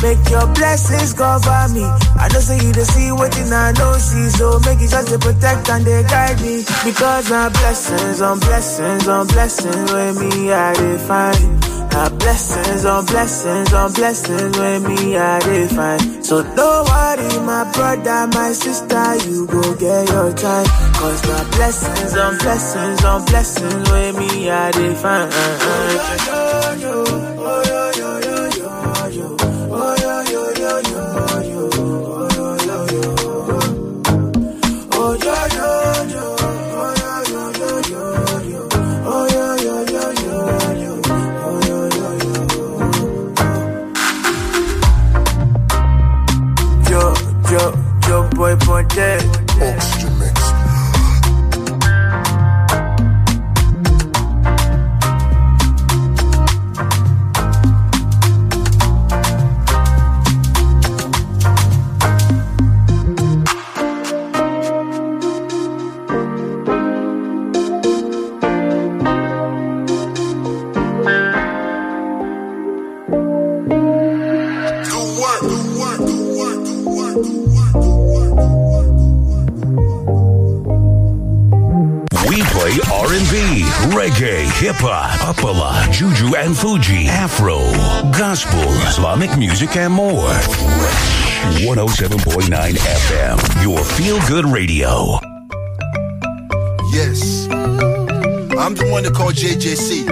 Make 0.04 0.28
your 0.28 0.46
blessings 0.52 1.14
cover 1.14 1.64
me. 1.72 1.84
I 2.20 2.28
know 2.32 2.40
say 2.40 2.60
you 2.60 2.72
dey 2.76 2.84
see 2.84 3.08
wetin 3.08 3.50
I 3.52 3.72
know 3.72 3.96
see, 3.96 4.28
so 4.36 4.60
make 4.68 4.80
you 4.80 4.88
just 4.88 5.08
dey 5.08 5.16
protect 5.16 5.68
and 5.70 5.84
they 5.84 6.02
guide 6.04 6.40
me. 6.42 6.62
Because 6.84 7.30
my 7.30 7.48
blessings 7.48 8.20
on 8.20 8.38
blessings 8.40 9.08
on 9.08 9.26
blessings 9.28 9.92
with 9.92 10.20
me 10.20 10.52
I 10.52 10.74
define. 10.74 11.60
My 11.94 12.08
blessings 12.10 12.84
on 12.84 13.06
blessings 13.06 13.72
on 13.72 13.92
blessings 13.94 14.58
with 14.58 14.82
me 14.88 15.16
I 15.16 15.38
define. 15.40 16.22
So 16.22 16.42
don't 16.42 16.84
worry, 16.88 17.38
my 17.46 17.64
brother, 17.72 18.26
my 18.36 18.52
sister, 18.52 19.16
you 19.30 19.46
go 19.46 19.62
get 19.76 20.08
your 20.10 20.32
time. 20.34 20.66
Cause 21.00 21.22
na 21.28 21.44
blessings 21.56 22.16
on 22.16 22.36
blessings 22.38 23.04
on 23.04 23.24
blessings 23.24 23.90
with 23.90 24.18
me 24.18 24.50
I. 24.50 24.70
Yo, 26.80 27.04
dead. 48.94 49.33
Hop, 85.40 85.90
juju 85.90 86.36
and 86.36 86.56
fuji, 86.56 87.06
afro, 87.08 87.58
gospel, 88.16 88.60
Islamic 88.86 89.36
music 89.36 89.76
and 89.76 89.92
more. 89.92 90.28
107.9 91.60 92.48
FM, 92.50 93.62
your 93.62 93.78
feel 93.84 94.18
good 94.28 94.44
radio. 94.46 95.18
Yes. 96.92 97.46
I'm 97.50 98.74
the 98.74 98.88
one 98.90 99.02
that 99.02 99.14
called 99.14 99.34
JJC. 99.34 100.06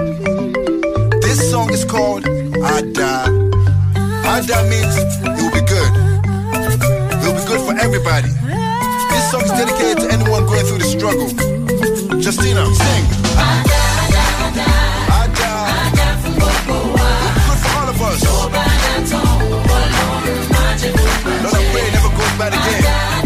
This 1.22 1.50
song 1.50 1.72
is 1.72 1.84
called 1.84 2.26
I 2.26 2.82
Die. 2.82 3.28
I 4.24 4.38
Ada 4.38 4.62
means 4.68 4.96
it 4.98 5.20
will 5.36 5.52
be 5.52 5.60
good. 5.66 5.92
It 7.12 7.24
will 7.24 7.34
be 7.34 7.44
good 7.46 7.60
for 7.60 7.74
everybody. 7.78 8.28
This 8.28 9.30
song 9.30 9.42
is 9.42 9.52
dedicated 9.52 9.98
to 10.04 10.12
anyone 10.12 10.44
going 10.46 10.64
through 10.66 10.78
the 10.78 10.84
struggle. 10.84 11.28
Justina, 12.20 12.66
sing. 12.74 13.04
Ada. 13.38 13.82
It 14.54 14.91
bad 22.50 22.54
again. 22.54 23.21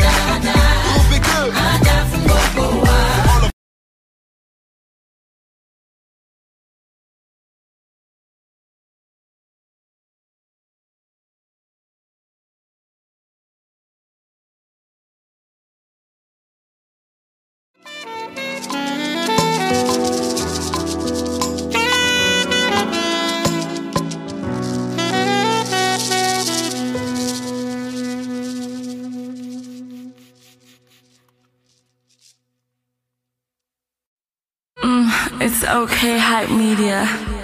Okay, 35.68 36.16
hype 36.16 36.50
media. 36.50 37.36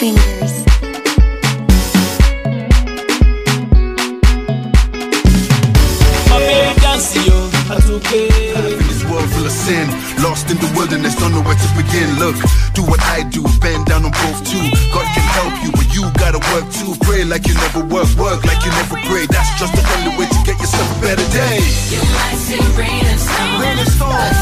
Fingers. 0.00 0.64
In 8.10 8.80
this 8.88 9.04
world 9.04 9.28
full 9.30 9.44
of 9.44 9.52
sin, 9.52 9.86
lost 10.24 10.50
in 10.50 10.56
the 10.56 10.72
wilderness, 10.74 11.14
don't 11.16 11.32
know 11.32 11.42
where 11.42 11.54
to 11.54 11.68
begin. 11.76 12.08
Look, 12.18 12.34
do 12.72 12.82
what 12.82 13.00
I 13.02 13.28
do, 13.28 13.44
bend 13.60 13.86
down 13.86 14.06
on 14.08 14.10
both 14.10 14.40
too. 14.48 14.64
God 14.90 15.06
can 15.12 15.26
help 15.36 15.54
you, 15.62 15.70
but 15.76 15.86
you 15.94 16.08
gotta 16.16 16.40
work 16.50 16.64
too. 16.72 16.96
Pray 17.04 17.24
like 17.24 17.46
you 17.46 17.54
never 17.54 17.84
work, 17.84 18.08
work 18.16 18.42
like 18.48 18.64
you 18.64 18.72
never 18.72 18.96
pray. 19.04 19.26
That's 19.28 19.52
just 19.60 19.76
the 19.76 19.84
only 20.00 20.16
way 20.16 20.26
to 20.32 20.40
get 20.48 20.56
yourself 20.58 20.88
a 20.96 21.00
better 21.04 21.28
day. 21.28 21.60
You 21.92 22.00
might 22.16 22.40
see 22.40 22.58
rain 22.72 23.04
and 23.04 23.20
snow, 23.20 23.60
Rain 23.60 23.78
and 23.78 23.90
storm. 23.92 24.39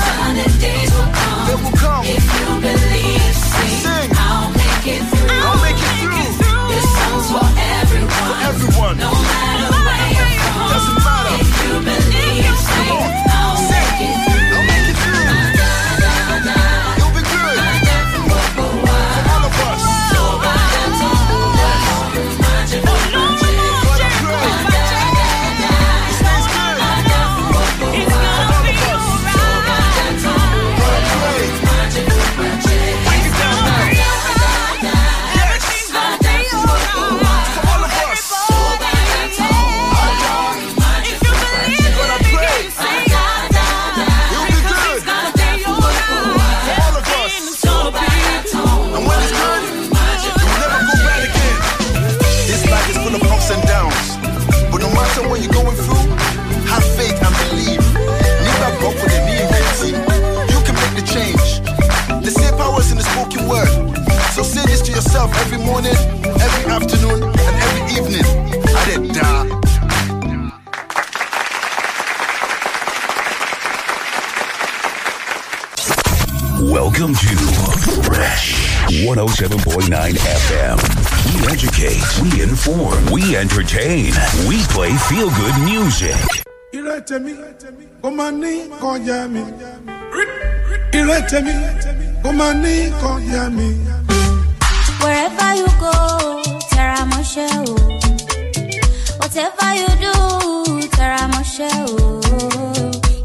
Entertain, 83.38 84.12
we 84.48 84.58
play 84.74 84.92
feel 85.08 85.30
good 85.30 85.56
music. 85.64 86.16
Ire 86.74 87.00
tèmi, 87.08 87.32
kò 88.02 88.10
máa 88.10 88.30
ní 88.30 88.52
kọjá 88.80 89.18
mi. 89.32 89.42
Ire 90.98 91.18
tèmi, 91.30 91.54
kò 92.22 92.30
máa 92.32 92.52
ní 92.62 92.74
kọjá 93.02 93.42
mi. 93.56 93.68
Wherever 95.02 95.50
you 95.60 95.68
go, 95.80 95.94
Tara 96.70 97.04
Moshe, 97.10 97.46
oh. 97.62 97.76
Whatever 99.20 99.68
you 99.80 99.88
do, 100.04 100.88
Tara 100.96 101.24
Moshe, 101.32 101.68
oh. 101.86 102.20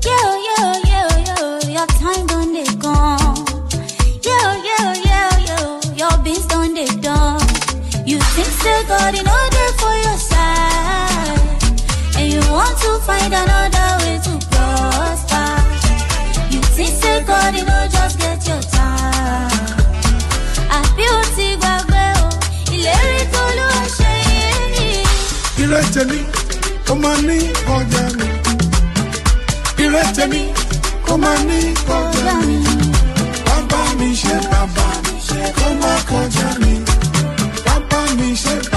Yo, 0.10 0.20
yo, 0.48 0.60
yo, 0.94 1.04
yo, 1.30 1.38
your 1.76 1.88
time 2.00 2.26
done 2.28 2.54
they 2.54 2.70
gone. 2.78 3.36
Yo, 4.28 4.38
yo, 4.70 4.80
yo, 5.10 5.22
yo, 5.50 5.60
your 6.00 6.16
beans 6.24 6.46
done 6.46 6.74
they 6.76 6.86
done. 7.02 7.42
You 8.06 8.20
think 8.36 8.48
say 8.62 8.84
God 8.88 9.14
in 9.20 9.28
order 9.28 9.53
to 12.84 12.92
find 13.08 13.34
another 13.34 13.90
way 14.04 14.18
to 14.26 14.34
prosper. 14.52 15.48
You 16.54 16.62
think 16.76 16.94
say 17.02 17.24
God 17.24 17.54
in 17.56 17.68
order 17.70 17.90
just 17.96 18.16
get 18.20 18.40
your 18.48 18.62
time 18.76 19.52
àbí 20.78 21.06
ó 21.18 21.20
ti 21.36 21.48
gbàgbé 21.62 22.04
o 22.24 22.28
ìlérí 22.76 23.22
tó 23.34 23.44
ló 23.58 23.70
ṣe 23.98 24.12
yìí. 24.76 25.04
Ire 25.64 25.82
tèmi, 25.94 26.20
kò 26.88 26.94
máa 27.04 27.18
ní 27.28 27.38
kọjá 27.68 28.04
mi. 28.18 28.28
Ire 29.84 30.04
tèmi, 30.16 30.42
kò 31.08 31.14
máa 31.24 31.38
ní 31.50 31.60
kọjá 31.88 32.34
mi. 32.48 32.58
Bàbá 33.46 33.82
mi 34.00 34.08
ṣe 34.22 34.36
bàbá, 34.52 34.88
kò 35.60 35.68
máa 35.82 36.00
kọjá 36.10 36.48
mi. 36.62 36.74
Bàbá 37.66 38.00
mi 38.18 38.30
ṣe 38.44 38.56
bàbá, 38.72 38.73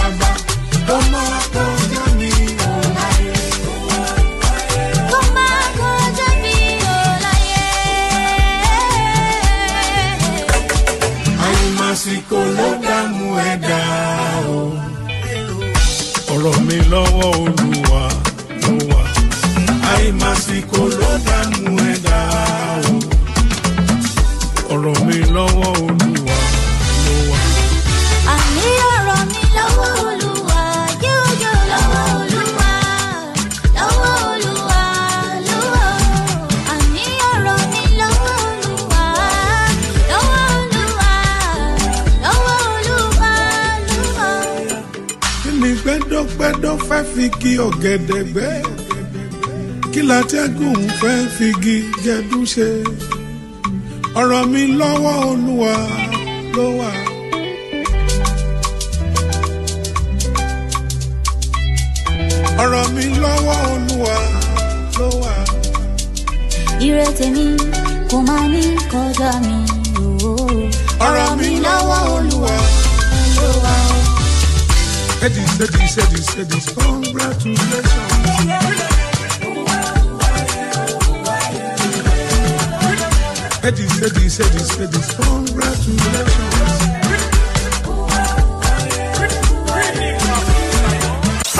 mi 16.77 16.83
lọ́wọ́ 16.93 17.31
olúwa 17.43 18.03
ló 18.63 18.73
wà. 18.91 19.03
àìmásìkò 19.93 20.83
ló 20.99 21.11
dààmú 21.27 21.73
ẹ̀dá 21.93 22.19
o. 22.93 22.95
ọ̀rọ̀ 24.75 24.97
mi 25.07 25.19
lọ́wọ́ 25.35 25.71
fi 47.17 47.27
kí 47.41 47.51
ọ̀gẹ̀dẹ̀ 47.67 48.23
gbẹ́? 48.33 48.55
kí 49.93 50.01
látẹ́gùn 50.11 50.81
fẹ́ 51.01 51.17
fi 51.37 51.49
gi 51.63 51.77
gẹ̀dú 52.05 52.39
ṣe? 52.53 52.69
ọ̀rọ̀ 54.21 54.43
mi 54.53 54.63
lọ́wọ́ 54.81 55.15
olúwa 55.31 55.75
ló 56.57 56.67
wà. 56.79 56.91
ọ̀rọ̀ 62.63 62.85
mi 62.95 63.05
lọ́wọ́ 63.23 63.57
olúwa 63.73 64.17
ló 64.99 65.09
wà. 65.23 65.33
Ire 66.87 67.07
tèmi 67.19 67.47
kò 68.11 68.17
máa 68.29 68.45
ní 68.53 68.63
kọjá 68.93 69.31
mi 69.47 69.57
ọ̀rọ̀ 71.07 71.29
mi 71.41 71.51
lọ́wọ́ 71.65 72.01
olúwa. 72.15 72.55
Edis, 75.23 75.59
edis, 75.61 75.97
edis, 75.97 76.37
edis, 76.37 76.67
congratulations. 76.75 77.61
Edis, 83.63 83.95
edis, 84.03 84.39
edis, 84.41 84.71
edis, 84.79 85.09
congratulations. 85.17 86.57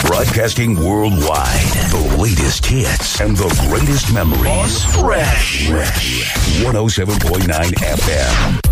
Broadcasting 0.07 0.77
worldwide. 0.77 1.73
The 1.91 2.17
latest 2.19 2.65
hits 2.67 3.21
and 3.21 3.37
the 3.37 3.49
greatest 3.69 4.13
memories. 4.13 4.85
Fresh. 4.95 5.69
Fresh. 5.69 6.63
107.9 6.63 7.49
FM. 7.75 8.66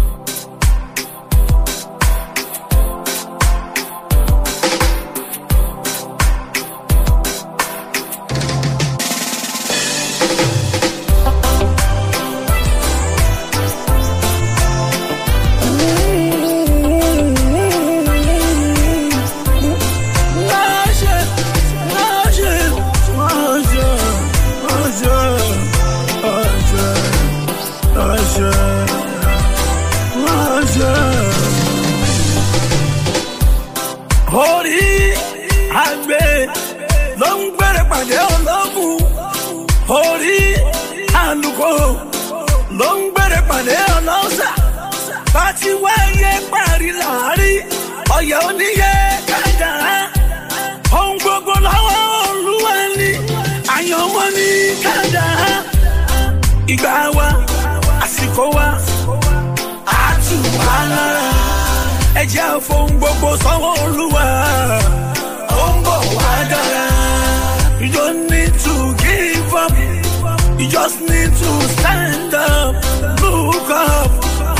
You 70.65 70.71
just 70.71 70.99
need 71.01 71.29
to 71.29 71.51
stand 71.77 72.33
up 72.33 72.75
look 73.21 73.69
up. 73.71 74.11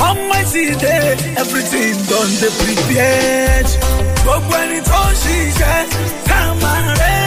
Almighty 0.01 0.75
day 0.75 1.17
everything 1.37 1.93
done 2.09 2.31
dey 2.41 2.51
prepared. 2.61 3.65
Gbogbo 4.23 4.55
ẹni 4.61 4.79
tó 4.89 5.01
ń 5.09 5.13
ṣiṣẹ́ 5.21 5.79
ká 6.27 6.39
máa 6.61 6.93
rẹ̀ 6.99 7.24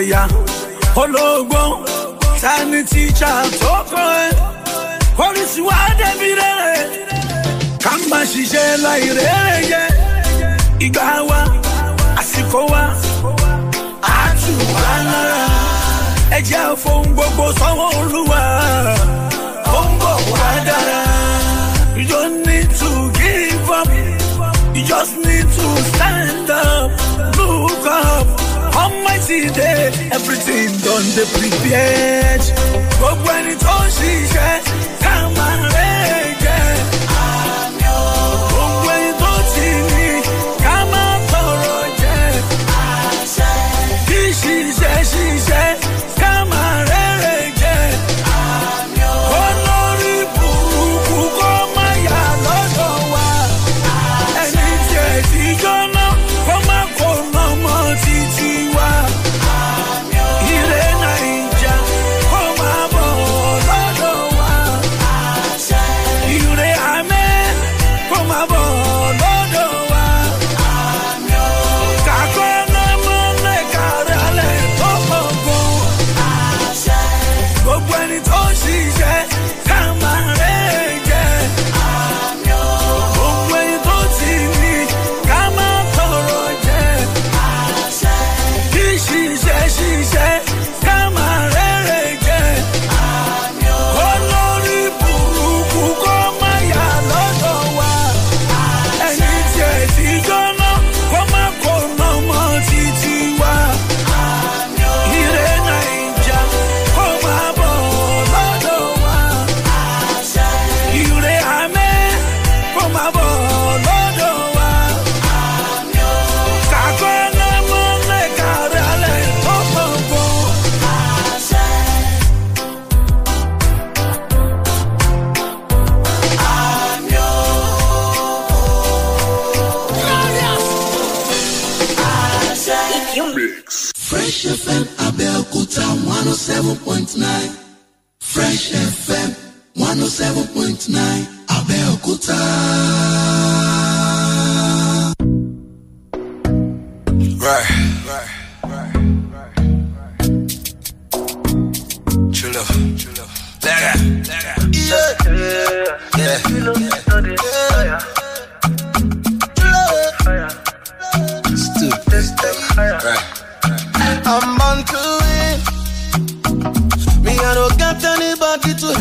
òjẹ̀yà 0.00 0.22
olóògbọ́n 1.02 1.72
tani 2.42 2.80
tíjà 2.90 3.32
tó 3.60 3.74
kọ́ 3.90 4.06
ẹ? 4.24 4.28
Oríṣi 5.24 5.60
wa 5.68 5.78
débi 5.98 6.28
rere. 6.38 6.72
Ká 7.82 7.92
má 8.10 8.20
ṣiṣẹ́ 8.30 8.80
láì 8.84 9.04
rere 9.18 9.56
yẹ. 9.72 9.82
Ìgbà 10.86 11.04
wa 11.28 11.40
àsìkò 12.20 12.60
wa 12.72 12.82
àtúwà 14.16 14.92
lára. 15.10 15.42
Ẹjẹ́ 16.36 16.60
àfohùn 16.72 17.06
gbogbo 17.14 17.44
sọ́wọ́ 17.58 17.88
olúwa. 18.00 18.42
Ó 19.78 19.80
ń 19.88 19.90
bọ̀ 20.00 20.14
wá 20.32 20.46
dára. 20.68 21.00
You 21.98 22.04
don't 22.12 22.36
need 22.48 22.70
to 22.82 22.90
give 23.20 23.70
up. 23.78 23.88
You 24.76 24.82
just 24.92 25.12
need 25.26 25.46
to 25.58 25.66
stand 25.90 26.50
up. 26.64 26.90
Look 27.38 27.86
up 27.86 28.26
almighty 28.76 29.48
day 29.50 29.90
eh, 29.90 30.14
everything 30.16 30.68
done 30.84 31.06
dey 31.16 31.26
prepared. 31.38 32.42
Gbogbo 32.98 33.30
ẹni 33.38 33.54
tó 33.64 33.74
ń 33.84 33.88
ṣiṣẹ́ 33.96 34.54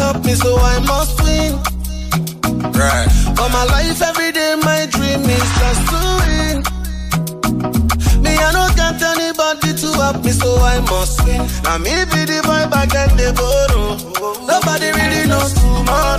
anybody 0.10 0.26
me, 0.26 0.34
so 0.34 0.58
I 0.58 0.80
must 0.80 1.22
win. 1.22 1.54
Right. 2.74 3.10
For 3.38 3.50
my 3.50 3.64
life, 3.66 4.02
every 4.02 4.32
day, 4.32 4.56
my 4.56 4.88
dream 4.90 5.22
is 5.22 5.50
just 5.62 5.82
to 5.92 6.00
win. 6.20 6.56
Me, 8.24 8.32
I 8.36 8.52
don't 8.52 8.76
got 8.76 9.02
anybody 9.02 9.74
to 9.82 9.88
help 10.02 10.24
me, 10.24 10.32
so 10.32 10.56
I 10.58 10.80
must 10.90 11.24
win. 11.26 11.42
Now, 11.64 11.78
me 11.78 11.94
be 12.12 12.26
the 12.26 12.42
boy 12.44 12.66
back 12.74 12.94
and 12.96 13.20
the 13.20 13.30
borrow. 13.38 13.98
Nobody 14.48 14.88
really 14.98 15.28
knows 15.28 15.54
tomorrow. 15.54 16.19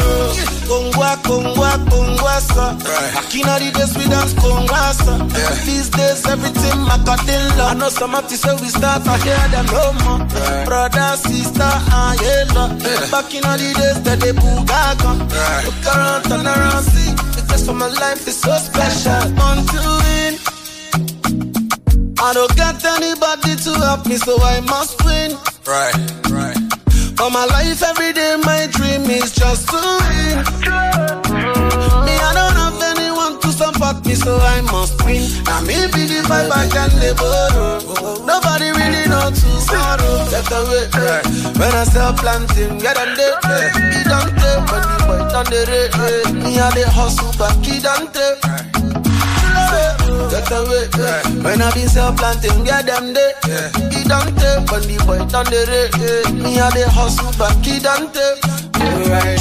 Kongwa, 0.69 1.17
kongwa, 1.25 1.71
kongwa, 1.91 2.35
sir. 2.41 2.77
Back 3.15 3.35
in 3.35 3.43
the 3.43 3.71
days 3.75 3.97
we 3.99 4.05
dance 4.09 4.35
kongwa, 4.35 4.93
sir. 4.95 5.19
These 5.67 5.91
days, 5.91 6.27
everything 6.27 6.79
macadilla. 6.87 7.71
I 7.71 7.75
know 7.75 7.89
some 7.89 8.15
of 8.15 8.31
say 8.31 8.55
we 8.61 8.69
start, 8.69 9.07
I 9.07 9.19
hear 9.19 9.49
them 9.51 9.67
no 9.67 9.93
more. 10.05 10.27
Brother, 10.67 11.17
sister, 11.17 11.61
ah, 11.65 12.15
yeah. 12.23 13.11
Back 13.11 13.35
in 13.35 13.45
all 13.45 13.59
the 13.59 13.73
days 13.75 14.03
that 14.03 14.21
they 14.21 14.33
bugaga. 14.33 15.11
Look 15.67 15.87
around, 15.95 16.23
turn 16.25 16.47
around, 16.47 16.83
see. 16.85 17.13
The 17.35 17.43
test 17.49 17.67
for 17.67 17.75
my 17.75 17.89
life 17.89 18.27
is 18.29 18.37
so 18.41 18.53
special. 18.59 19.21
Want 19.37 19.69
to 19.71 19.81
win. 20.03 20.39
I 22.23 22.33
don't 22.35 22.55
get 22.55 22.85
anybody 22.85 23.57
to 23.57 23.71
help 23.81 24.07
me, 24.07 24.17
so 24.17 24.37
I 24.43 24.61
must 24.61 25.03
win. 25.05 25.33
Right, 25.67 25.97
right. 26.31 26.50
For 27.21 27.29
my 27.29 27.45
life, 27.45 27.83
every 27.83 28.15
day, 28.15 28.37
my 28.47 28.67
dream 28.73 29.05
is 29.05 29.31
just 29.33 29.69
to 29.69 29.77
win. 29.77 30.41
Me, 32.09 32.15
I 32.17 32.33
don't 32.33 32.57
have 32.57 32.81
anyone 32.97 33.39
to 33.43 33.53
support 33.53 34.01
me, 34.07 34.15
so 34.15 34.39
I 34.41 34.63
must 34.63 35.05
win. 35.05 35.29
Now, 35.45 35.61
me 35.61 35.77
be 35.93 36.09
the 36.09 36.25
vibe 36.25 36.49
I 36.49 36.65
can 36.73 36.89
live. 36.97 37.21
Nobody 38.25 38.73
really 38.73 39.05
know 39.05 39.29
tomorrow. 39.37 40.33
Get 40.33 40.49
away, 40.49 40.89
eh. 40.97 41.21
When 41.61 41.73
I 41.77 41.85
sell 41.93 42.15
planting, 42.15 42.79
get 42.79 42.97
on 42.97 43.13
the 43.13 43.29
eh. 43.53 43.69
He 43.93 44.01
done 44.09 44.33
take, 44.41 44.65
when 44.73 44.81
the 44.89 44.97
boy 45.05 45.21
done 45.29 45.49
the 45.53 45.61
rate. 45.69 46.33
Me, 46.33 46.59
I 46.59 46.71
the 46.71 46.89
hustle, 46.89 47.35
but 47.37 47.53
he 47.61 47.81
done 47.81 48.09
take. 48.17 49.10
Get 50.31 50.51
away, 50.53 50.87
eh. 50.95 51.23
When 51.43 51.61
I 51.61 51.73
be 51.75 51.87
sell 51.87 52.13
planting, 52.15 52.63
get 52.63 52.87
them 52.87 53.13
there. 53.13 53.35
He 53.91 54.05
done 54.05 54.31
take, 54.37 54.71
when 54.71 54.83
the 54.87 55.03
boy 55.05 55.19
done 55.27 55.47
the 55.47 55.67
rate, 55.67 55.95
eh. 55.99 56.31
Me, 56.33 56.61
I 56.61 56.71
the 56.71 56.89
hustle, 56.89 57.33
but 57.37 57.55
he 57.67 57.81
done 57.81 58.13
take. 58.13 58.39
Right. 59.11 59.41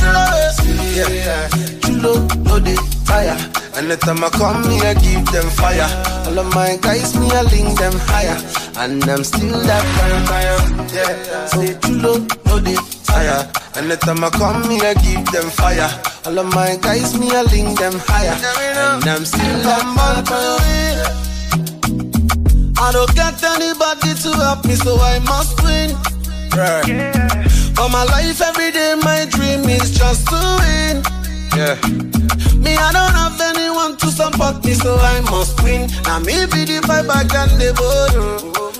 Yeah, 0.95 1.47
Chulo, 1.81 2.25
no 2.43 2.59
they 2.59 2.98
tire. 3.09 3.37
Anytime 3.75 4.23
I 4.23 4.29
come 4.29 4.63
here, 4.69 4.93
give 4.95 5.25
them 5.33 5.49
fire. 5.57 5.89
All 6.27 6.37
of 6.39 6.47
my 6.53 6.77
guys, 6.81 7.17
me, 7.17 7.27
I 7.31 7.41
link 7.53 7.77
them 7.77 7.95
higher. 8.11 8.37
And 8.77 9.03
I'm 9.09 9.23
still 9.23 9.57
that 9.69 9.83
fire, 9.95 10.19
fire. 10.29 10.57
Yeah, 10.93 11.45
say 11.45 11.73
Chulo, 11.81 12.13
no 12.45 12.59
they 12.59 12.77
tire. 13.09 13.41
Anytime 13.75 14.23
I 14.23 14.29
come 14.29 14.69
here, 14.69 14.93
give 15.03 15.25
them 15.33 15.49
fire. 15.49 15.89
All 16.25 16.37
of 16.37 16.47
my 16.53 16.77
guys, 16.81 17.17
me, 17.19 17.31
I 17.31 17.41
link 17.43 17.79
them 17.79 17.95
higher. 18.09 18.37
And 18.95 19.05
I'm 19.05 19.25
still 19.25 19.57
that 19.67 19.83
fire. 19.95 20.23
I 22.81 22.91
don't 22.91 23.13
get 23.15 23.43
anybody 23.43 24.13
to 24.23 24.29
help 24.43 24.65
me, 24.65 24.75
so 24.75 24.97
I 24.99 25.19
must 25.19 25.55
win. 25.63 25.89
Right. 26.55 26.85
For 27.75 27.89
my 27.89 28.03
life, 28.03 28.41
every 28.41 28.71
day, 28.71 28.95
my 29.01 29.25
dream 29.29 29.63
is 29.69 29.97
just 29.97 30.27
to 30.27 30.39
win. 30.59 31.18
Yeah. 31.59 31.75
Me, 32.55 32.71
I 32.71 32.87
don't 32.95 33.11
have 33.19 33.35
anyone 33.51 33.97
to 33.97 34.07
support 34.07 34.63
me, 34.63 34.73
so 34.75 34.95
I 34.95 35.19
must 35.27 35.61
win. 35.61 35.91
Now, 36.07 36.19
me 36.23 36.47
be 36.47 36.63
the 36.63 36.79
vibe 36.87 37.11
I 37.11 37.27
can 37.27 37.51
live 37.59 37.75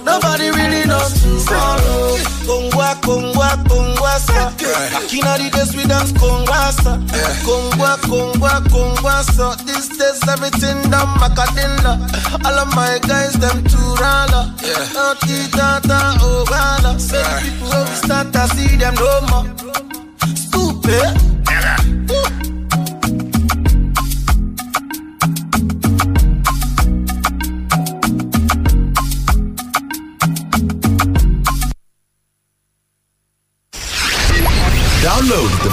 Nobody 0.08 0.48
really 0.56 0.88
knows 0.88 1.12
tomorrow. 1.20 2.16
Kongwa, 2.48 2.96
kongwa, 3.04 3.50
kongwa, 3.68 4.16
sa. 4.24 4.56
Back 4.56 5.12
in 5.12 5.28
the 5.28 5.50
days 5.52 5.76
we 5.76 5.84
dance 5.92 6.14
kongwa, 6.14 6.72
sa. 6.72 6.96
Kongwa, 7.44 8.00
kongwa, 8.08 8.64
kongwa, 8.72 9.28
sa. 9.28 9.60
These 9.68 10.00
days 10.00 10.24
everything 10.32 10.80
done 10.88 11.12
macadilla. 11.20 12.00
All 12.48 12.60
of 12.64 12.74
my 12.80 12.96
guys, 13.04 13.34
them 13.44 13.60
too 13.68 13.92
rala. 14.00 14.56
Oh, 14.96 15.16
tita, 15.20 15.82
oh, 16.24 16.46
rala. 16.48 16.96
Say 16.98 17.20
people 17.44 17.76
when 17.76 17.84
we 17.90 17.96
start 18.00 18.32
to 18.32 18.48
see 18.56 18.78
them 18.78 18.96
no 18.96 19.20
more. 19.28 19.46
Stupid. 20.32 21.39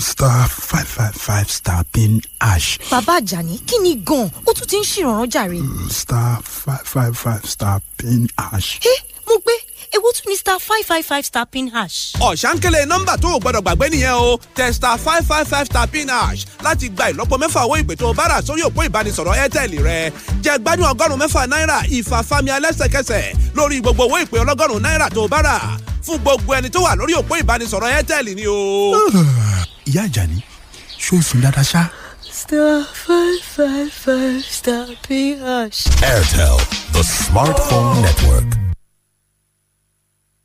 Star 0.00 0.48
five 0.48 0.88
five 0.88 1.14
five 1.14 1.50
star 1.50 1.84
pin 1.92 2.20
hash 2.40 2.78
bàbá 2.90 3.18
àjàní 3.20 3.58
kí 3.68 3.76
ni 3.82 3.94
gan 4.06 4.30
ó 4.46 4.50
tún 4.56 4.66
ti 4.68 4.78
ń 4.80 4.84
ṣèrànràn 4.84 5.28
jàre. 5.28 5.60
star 5.92 6.40
five 6.42 6.84
five 6.84 7.12
five 7.16 7.44
star 7.44 7.80
pin 7.98 8.26
hash. 8.38 8.80
ẹ 8.80 8.94
mo 9.28 9.36
gbé 9.44 9.52
ewu 9.92 10.08
tún 10.16 10.32
ní 10.32 10.36
star 10.40 10.56
five 10.60 10.84
five 10.88 11.04
five 11.04 11.24
star 11.26 11.44
pin 11.46 11.68
hash. 11.70 12.14
ọ̀sánkélé 12.20 12.86
nọ́mbà 12.88 13.16
tó 13.20 13.28
o 13.36 13.38
gbọ́dọ̀ 13.40 13.60
gbàgbé 13.62 13.88
nìyẹn 13.92 14.16
o 14.16 14.38
tẹ 14.56 14.72
star 14.72 14.96
five 14.98 15.24
five 15.28 15.44
five 15.48 15.66
star 15.66 15.86
pin 15.88 16.08
hash 16.08 16.46
láti 16.64 16.88
gba 16.88 17.10
ìlọ́po 17.12 17.36
mẹ́fà 17.38 17.60
owó 17.68 17.76
ìpè 17.82 17.96
tó 17.96 18.06
o 18.08 18.14
bá 18.14 18.24
rà 18.28 18.40
sórí 18.42 18.62
òpó 18.64 18.82
ìbánisọ̀rọ̀ 18.88 19.36
airtel 19.36 19.70
rẹ 19.84 20.10
jẹ 20.44 20.58
gbádùn 20.64 20.86
ọgọ́rùn-ún 20.92 21.18
mẹ́fà 21.20 21.44
náírà 21.48 21.78
ìfàfàmì 21.92 22.50
alẹ́sẹ̀kẹsẹ̀ 22.56 23.34
lórí 23.56 23.80
gbogbo 23.84 24.02
owó 24.08 24.16
ìpè 24.24 24.36
ọlọ́gọ́rùn-ún 24.44 24.80
náírà 24.82 25.10
tó 25.14 25.20
o 25.24 25.28
bá 25.28 25.42
rà 25.44 25.56
fún 26.06 26.16
gbogbo 26.24 26.54
ẹni 26.56 26.68
tó 26.72 26.80
wà 26.80 26.96
lórí 26.96 27.12
òpó 27.20 27.36
ìbánisọ̀rọ̀ 27.42 27.92
airtel 27.94 28.24
ni 28.34 28.46
o. 28.46 28.56
ìyá 29.88 30.02
àjàní 30.08 30.38
ṣó 31.04 31.14
o 31.18 31.22
sùn 31.22 31.40
dáadáa 31.42 31.64
ṣá. 31.72 31.82
star 32.40 32.84
five 33.04 33.40
five 33.56 33.90
five 34.04 34.42
star 34.58 34.86
pin 35.06 35.38
hash. 35.40 35.80
Airtel, 36.02 36.56
the 36.92 37.02
smartphone 37.02 38.00
network. 38.02 38.48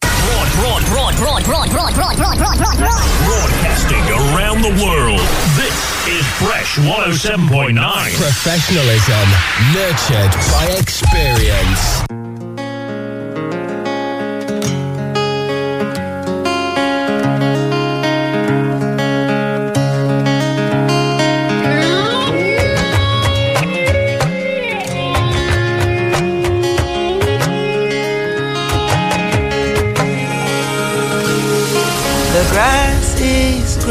Broad, 0.02 0.50
broad, 0.56 0.84
broad, 0.92 1.16
broad, 1.16 1.44
broad, 1.46 1.70
broad, 1.72 1.94
broad, 1.96 2.18
broad, 2.18 2.58
broad, 2.58 2.78
broad. 2.78 3.04
Broadcasting 3.28 4.06
around 4.22 4.62
the 4.68 4.74
world. 4.84 5.22
This 5.60 5.78
is 6.08 6.24
Fresh 6.42 6.72
107.9. 6.78 7.78
Professionalism 8.16 9.28
nurtured 9.76 10.34
by 10.56 10.66
experience. 10.80 12.23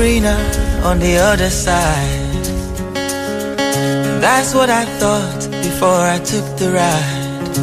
Greener 0.02 0.42
on 0.82 0.98
the 0.98 1.16
other 1.16 1.48
side. 1.48 2.44
That's 4.24 4.52
what 4.52 4.68
I 4.68 4.84
thought 5.00 5.42
before 5.68 6.02
I 6.14 6.18
took 6.32 6.46
the 6.60 6.68
ride. 6.80 7.54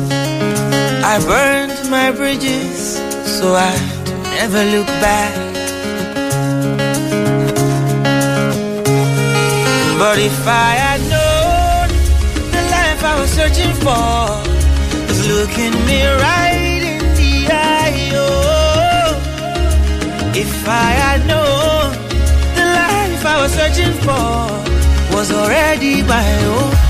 I 1.14 1.16
burned 1.32 1.80
my 1.98 2.08
bridges 2.20 2.80
so 3.38 3.46
I 3.70 3.74
never 4.38 4.62
look 4.76 4.90
back. 5.08 5.36
But 10.02 10.18
if 10.30 10.40
I 10.68 10.72
had 10.86 11.02
known 11.14 11.88
the 12.56 12.64
life 12.76 13.02
I 13.12 13.16
was 13.20 13.32
searching 13.40 13.74
for 13.84 14.16
was 15.10 15.22
looking 15.34 15.76
me 15.90 16.00
right 16.28 16.82
in 16.94 17.04
the 17.20 17.34
eye, 17.52 18.12
oh. 18.14 19.12
If 20.44 20.54
I 20.86 20.90
had 21.04 21.28
known 21.28 21.78
was 23.42 23.54
searching 23.54 23.94
for 24.02 25.16
was 25.16 25.32
already 25.32 26.04
my 26.04 26.46
own. 26.46 26.89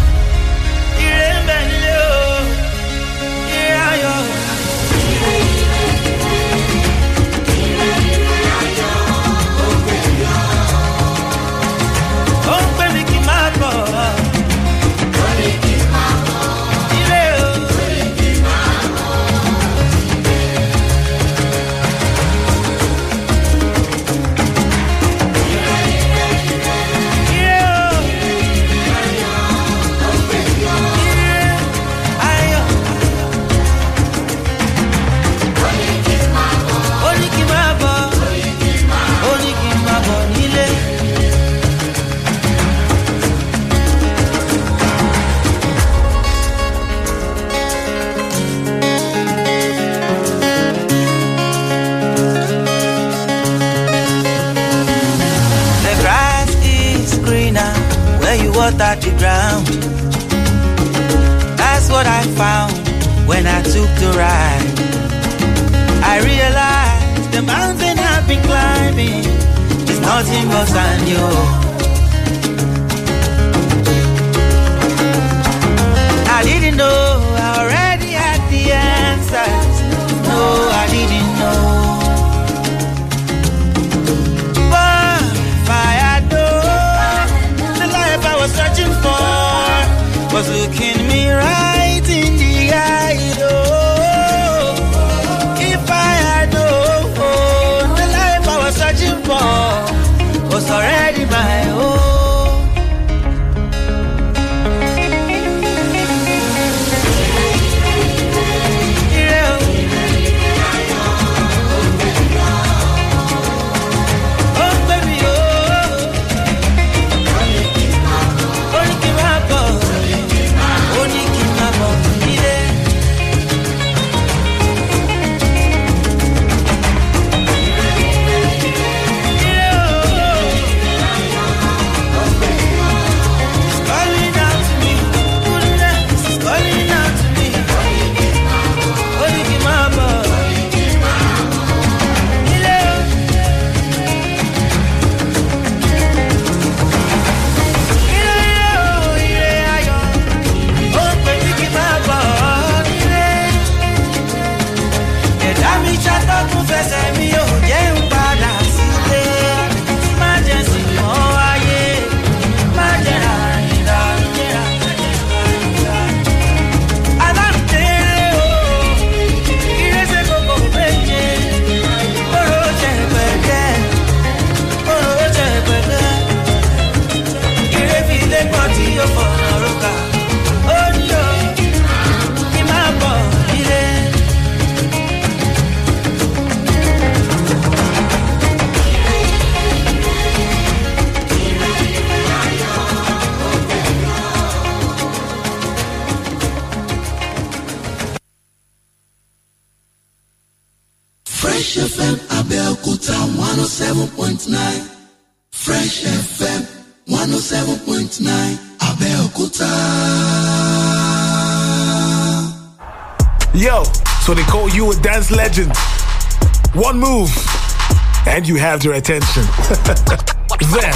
You 218.49 218.55
have 218.55 218.81
their 218.81 218.93
attention. 218.93 219.43
then, 220.73 220.93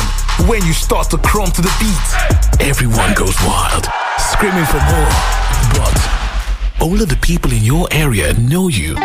when 0.49 0.66
you 0.66 0.74
start 0.74 1.08
to 1.12 1.18
crumb 1.20 1.51
to 1.51 1.62
the 1.62 1.72
beat, 1.80 2.68
everyone 2.68 3.14
goes 3.14 3.36
wild, 3.43 3.88
screaming 4.18 4.66
for 4.66 4.82
more. 4.89 5.14
But 5.78 6.82
all 6.82 6.99
of 6.99 7.10
the 7.10 7.20
people 7.22 7.54
in 7.54 7.64
your 7.64 7.88
area 7.91 8.34
know 8.39 8.70
you. 8.70 8.95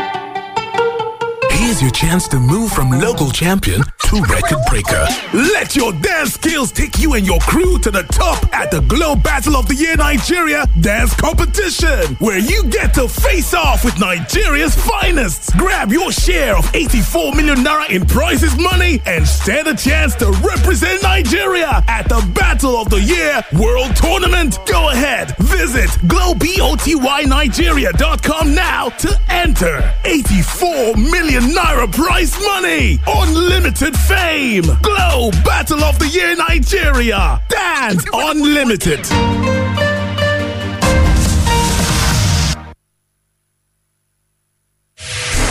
Here's 1.51 1.83
your 1.83 1.91
chance 1.91 2.27
to 2.29 2.41
move 2.41 2.73
from 2.73 2.91
local 2.91 3.31
champion 3.31 3.83
to 4.09 4.17
record 4.23 4.59
breaker. 4.71 5.07
Let 5.35 5.77
your 5.77 5.93
dance 5.93 6.33
skills 6.35 6.73
take 6.73 6.99
you 6.99 7.13
and 7.15 7.27
your 7.27 7.39
crew 7.41 7.79
to 7.81 7.91
the 7.91 8.05
top 8.05 8.43
at 8.55 8.71
the 8.71 8.81
Glo 8.81 9.15
Battle 9.15 9.55
of 9.57 9.69
the 9.69 9.75
Year 9.75 9.97
Nigeria 9.97 10.65
Dance 10.81 11.13
Competition, 11.15 12.17
where 12.19 12.39
you 12.39 12.65
get 12.71 12.95
to 12.95 13.07
face 13.07 13.53
off 13.53 13.85
with 13.85 14.01
Nigeria's 14.01 14.75
finest. 14.75 15.55
Grab 15.59 15.93
your 15.93 16.11
share 16.11 16.57
of 16.57 16.75
84 16.75 17.35
million 17.35 17.59
naira 17.59 17.91
in 17.91 18.07
prizes 18.07 18.57
money 18.59 19.03
and 19.05 19.29
stand 19.29 19.69
a 19.69 19.75
chance 19.77 20.15
to 20.17 20.31
represent 20.43 21.03
Nigeria 21.03 21.85
at 21.87 22.09
the 22.09 22.27
Battle 22.35 22.77
of 22.79 22.89
the 22.89 23.03
Year 23.03 23.43
World 23.61 23.95
Tournament. 23.95 24.59
Go 24.67 24.89
ahead, 24.89 25.37
visit 25.37 25.91
glowbotynigeria.com 26.09 28.55
now 28.55 28.89
to 28.89 29.21
enter 29.29 29.93
84 30.07 30.97
million 30.97 31.43
naira 31.53 31.93
prize 31.93 32.35
money, 32.41 32.99
unlimited 33.07 33.97
fame. 34.09 34.65
Glo 34.83 35.31
Battle 35.45 35.85
of 35.85 35.99
the 35.99 36.09
Year 36.09 36.35
Nigeria. 36.37 37.41
Dance 37.49 38.05
Unlimited. 38.13 39.07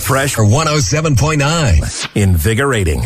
Fresh 0.08 0.36
107.9. 0.38 2.16
Invigorating. 2.16 3.01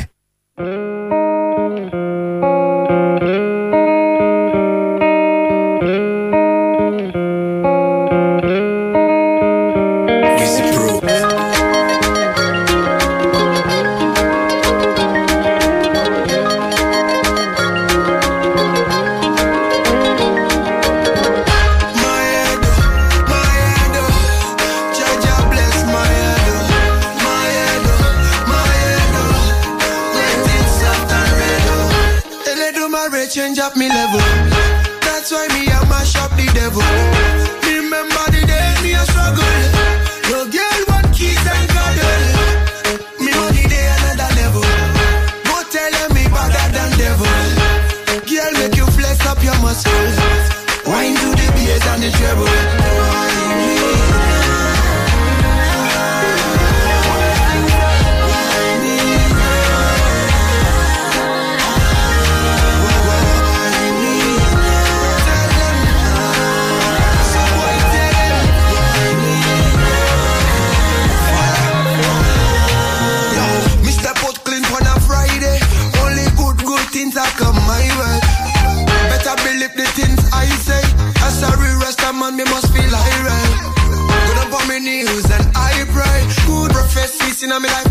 On 87.51 87.61
me 87.61 87.67
life 87.69 87.90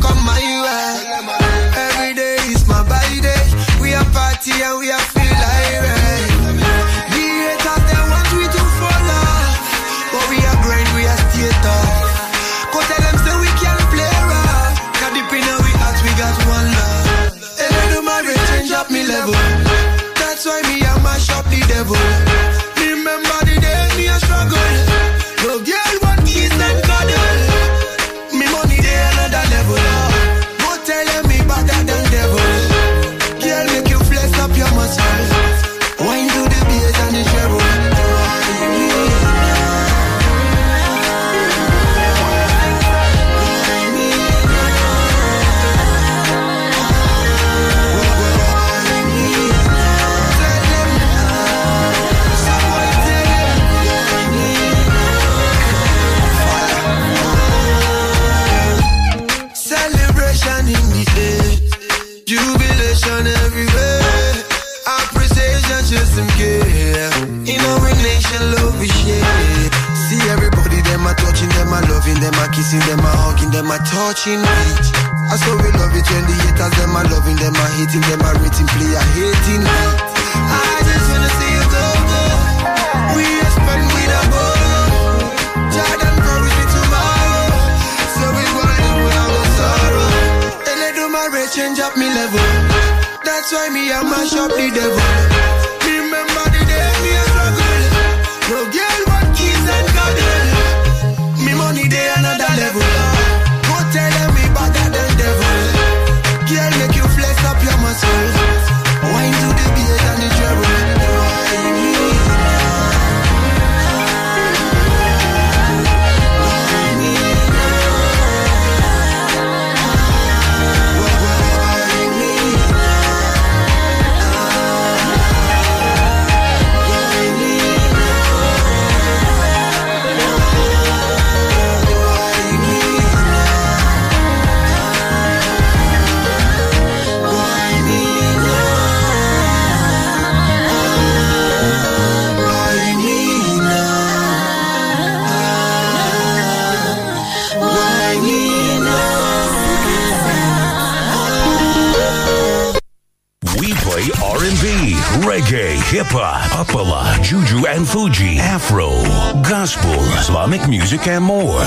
music 160.91 161.07
and 161.07 161.25
more. 161.25 161.61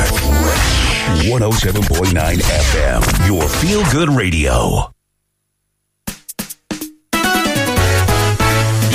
107.9 1.24 2.12
FM, 2.12 3.28
your 3.28 3.48
feel 3.48 3.82
good 3.92 4.10
radio. 4.10 4.90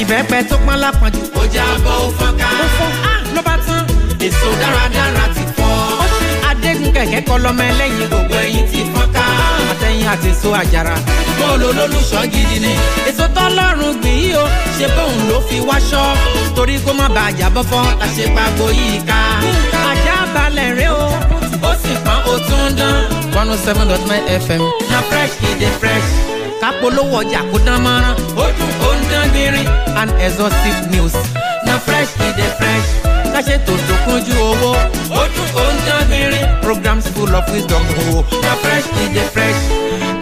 ìbẹ́pẹ 0.02 0.38
tó 0.50 0.56
pọ́n 0.66 0.76
lápọ̀jù. 0.82 1.20
ó 1.40 1.42
já 1.54 1.64
bọ́ 1.84 1.94
ó 2.04 2.08
fọ́n 2.18 2.32
ká. 2.40 2.48
ó 2.64 2.66
fọ́n 2.78 2.92
á 3.10 3.12
ló 3.34 3.40
bá 3.48 3.54
tán. 3.66 3.82
èso 4.26 4.48
dáradára 4.60 5.24
ti 5.34 5.42
fọ́. 5.56 5.72
ó 6.02 6.06
ṣe 6.16 6.28
adégún 6.50 6.90
kẹ̀kẹ́ 6.96 7.22
kọ́ 7.28 7.36
lọ́mọ 7.44 7.62
ẹlẹ́yin 7.70 8.06
gbogbo 8.10 8.34
ẹyin 8.46 8.64
ti 8.72 8.80
fọ́n 8.94 9.08
ká. 9.16 9.24
àtẹ̀yìn 9.72 10.06
àti 10.12 10.28
èso 10.34 10.48
àjàrà. 10.60 10.94
bóòlù 11.38 11.66
olólùṣọ́ 11.72 12.22
gidi 12.32 12.58
ni. 12.64 12.72
èso 13.08 13.24
tọ́lọ́run 13.36 13.92
gbìn 14.00 14.16
yìí 14.22 14.34
o 14.42 14.44
ṣe 14.76 14.86
bóun 14.96 15.16
ló 15.28 15.36
fi 15.48 15.56
wáṣọ. 15.68 16.02
torí 16.56 16.74
kó 16.84 16.90
má 17.00 17.06
bàa 17.16 17.30
jábọ́ 17.38 17.62
fọ́ 17.70 17.82
la 18.00 18.06
ṣe 18.16 18.24
pàgbo 18.36 18.64
yìí 18.78 18.98
ká. 19.08 19.18
Rẹ 20.78 20.88
o. 20.88 21.08
ó 21.62 21.72
sì 21.82 21.92
pọ́n 22.04 22.20
ó 22.32 22.34
tún 22.48 22.76
dán. 22.78 22.96
one 23.40 23.50
oh 23.52 23.58
seven 23.64 23.88
dot 23.88 24.00
nine 24.10 24.24
fm 24.46 24.60
na 24.90 24.98
fresh 25.10 25.34
e 25.48 25.50
dey 25.60 25.72
fresh. 25.80 26.08
Kápolówó 26.60 27.18
ọjà 27.22 27.40
kó 27.52 27.58
dán 27.66 27.78
mọ́rán. 27.84 28.14
Ó 28.36 28.44
dùn 28.58 28.96
ń 28.96 29.00
dán 29.12 29.28
gbinrin. 29.32 29.66
And 29.96 30.10
exhaustive 30.20 30.80
news. 30.90 31.12
Na 31.66 31.78
fresh 31.86 32.10
e 32.26 32.28
dey 32.38 32.50
fresh. 32.58 32.88
Káṣètò 33.34 33.72
tó 33.88 33.94
kúnjú 34.06 34.34
owó. 34.50 34.72
Ó 35.10 35.22
dùn 35.34 35.70
ń 35.74 35.76
dán 35.86 36.02
gbinrin. 36.08 36.46
Programs 36.62 37.06
full 37.14 37.34
of 37.34 37.44
wisdom 37.52 37.82
o 38.12 38.24
na 38.42 38.54
fresh 38.62 38.86
e 39.02 39.14
dey 39.14 39.26
fresh. 39.34 39.60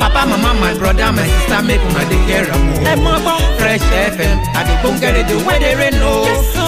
Papa 0.00 0.26
mama 0.26 0.52
my 0.60 0.74
brother 0.78 1.12
my 1.12 1.24
sister 1.28 1.62
make 1.62 1.80
una 1.90 2.04
dey 2.10 2.20
hear 2.28 2.46
am 2.54 2.72
o. 2.72 2.76
ẹ 2.90 2.94
mọ 3.04 3.14
gbọ́. 3.24 3.38
Fresh 3.60 3.84
fm 4.16 4.36
àdìgbò 4.58 4.88
ń 4.92 4.96
gẹ̀rẹ́ 5.02 5.24
dè 5.28 5.34
wẹ́dẹ̀ 5.46 5.74
rẹ̀ 5.80 5.90
nù. 6.00 6.12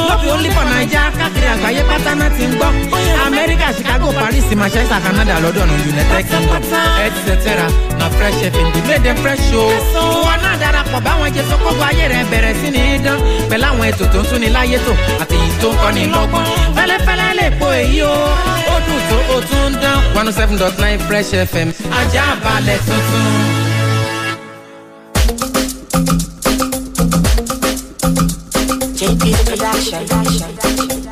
No 0.09 0.15
be 0.23 0.29
only 0.35 0.51
for 0.57 0.65
naija 0.73 1.03
káàkiri 1.19 1.47
àgbáyé 1.55 1.83
pátá 1.91 2.13
náà 2.21 2.31
ti 2.37 2.45
ń 2.49 2.53
gbọ́. 2.59 2.71
amẹ́ríkà 3.27 3.69
chicago 3.77 4.09
paris 4.21 4.47
manchester 4.61 5.01
canada 5.05 5.35
london 5.45 5.69
united 5.93 6.23
kingdom 6.31 6.63
etc 7.07 7.47
na 7.99 8.07
fresh 8.17 8.39
fm 8.53 8.69
dey 8.75 8.83
make 8.89 9.03
dem 9.07 9.17
fresh 9.23 9.47
o. 9.61 9.63
wọn 10.27 10.39
náà 10.45 10.55
darapọ̀ 10.63 11.01
báwọn 11.07 11.29
jẹ 11.37 11.43
sọ́kọ́gbọ́ 11.51 11.87
ayé 11.91 12.05
rẹ̀ 12.15 12.25
bẹ̀rẹ̀ 12.31 12.55
sí 12.61 12.69
ní 12.75 12.83
dán 13.05 13.19
pẹ̀lú 13.51 13.65
àwọn 13.71 13.85
ètò 13.91 14.05
tó 14.13 14.19
ń 14.21 14.25
tún 14.29 14.39
ní 14.43 14.49
láyé 14.57 14.79
tó 14.87 14.93
àti 15.23 15.35
èyí 15.43 15.51
tó 15.63 15.69
ń 15.73 15.75
kọ́ 15.83 15.91
ní 15.97 16.03
lọ́gbọ́n. 16.15 16.45
fẹ́lẹ́fẹ́lẹ́ 16.77 17.31
lè 17.39 17.47
po 17.59 17.67
èyí 17.83 17.99
o 18.13 18.15
ó 18.75 18.77
dùn 18.87 19.01
tó 19.11 19.17
o 19.35 19.37
tún 19.49 19.67
ń 19.71 19.73
dán 19.83 19.99
one 20.21 20.29
oh 20.31 20.35
seven 20.39 20.57
dot 20.63 20.75
nine 20.85 20.99
fresh 21.09 21.31
fm 21.53 21.69
ajá 22.01 22.25
balẹ̀ 22.45 22.79
tuntun. 22.87 23.27
JP 28.99 29.23
Production. 29.71 31.08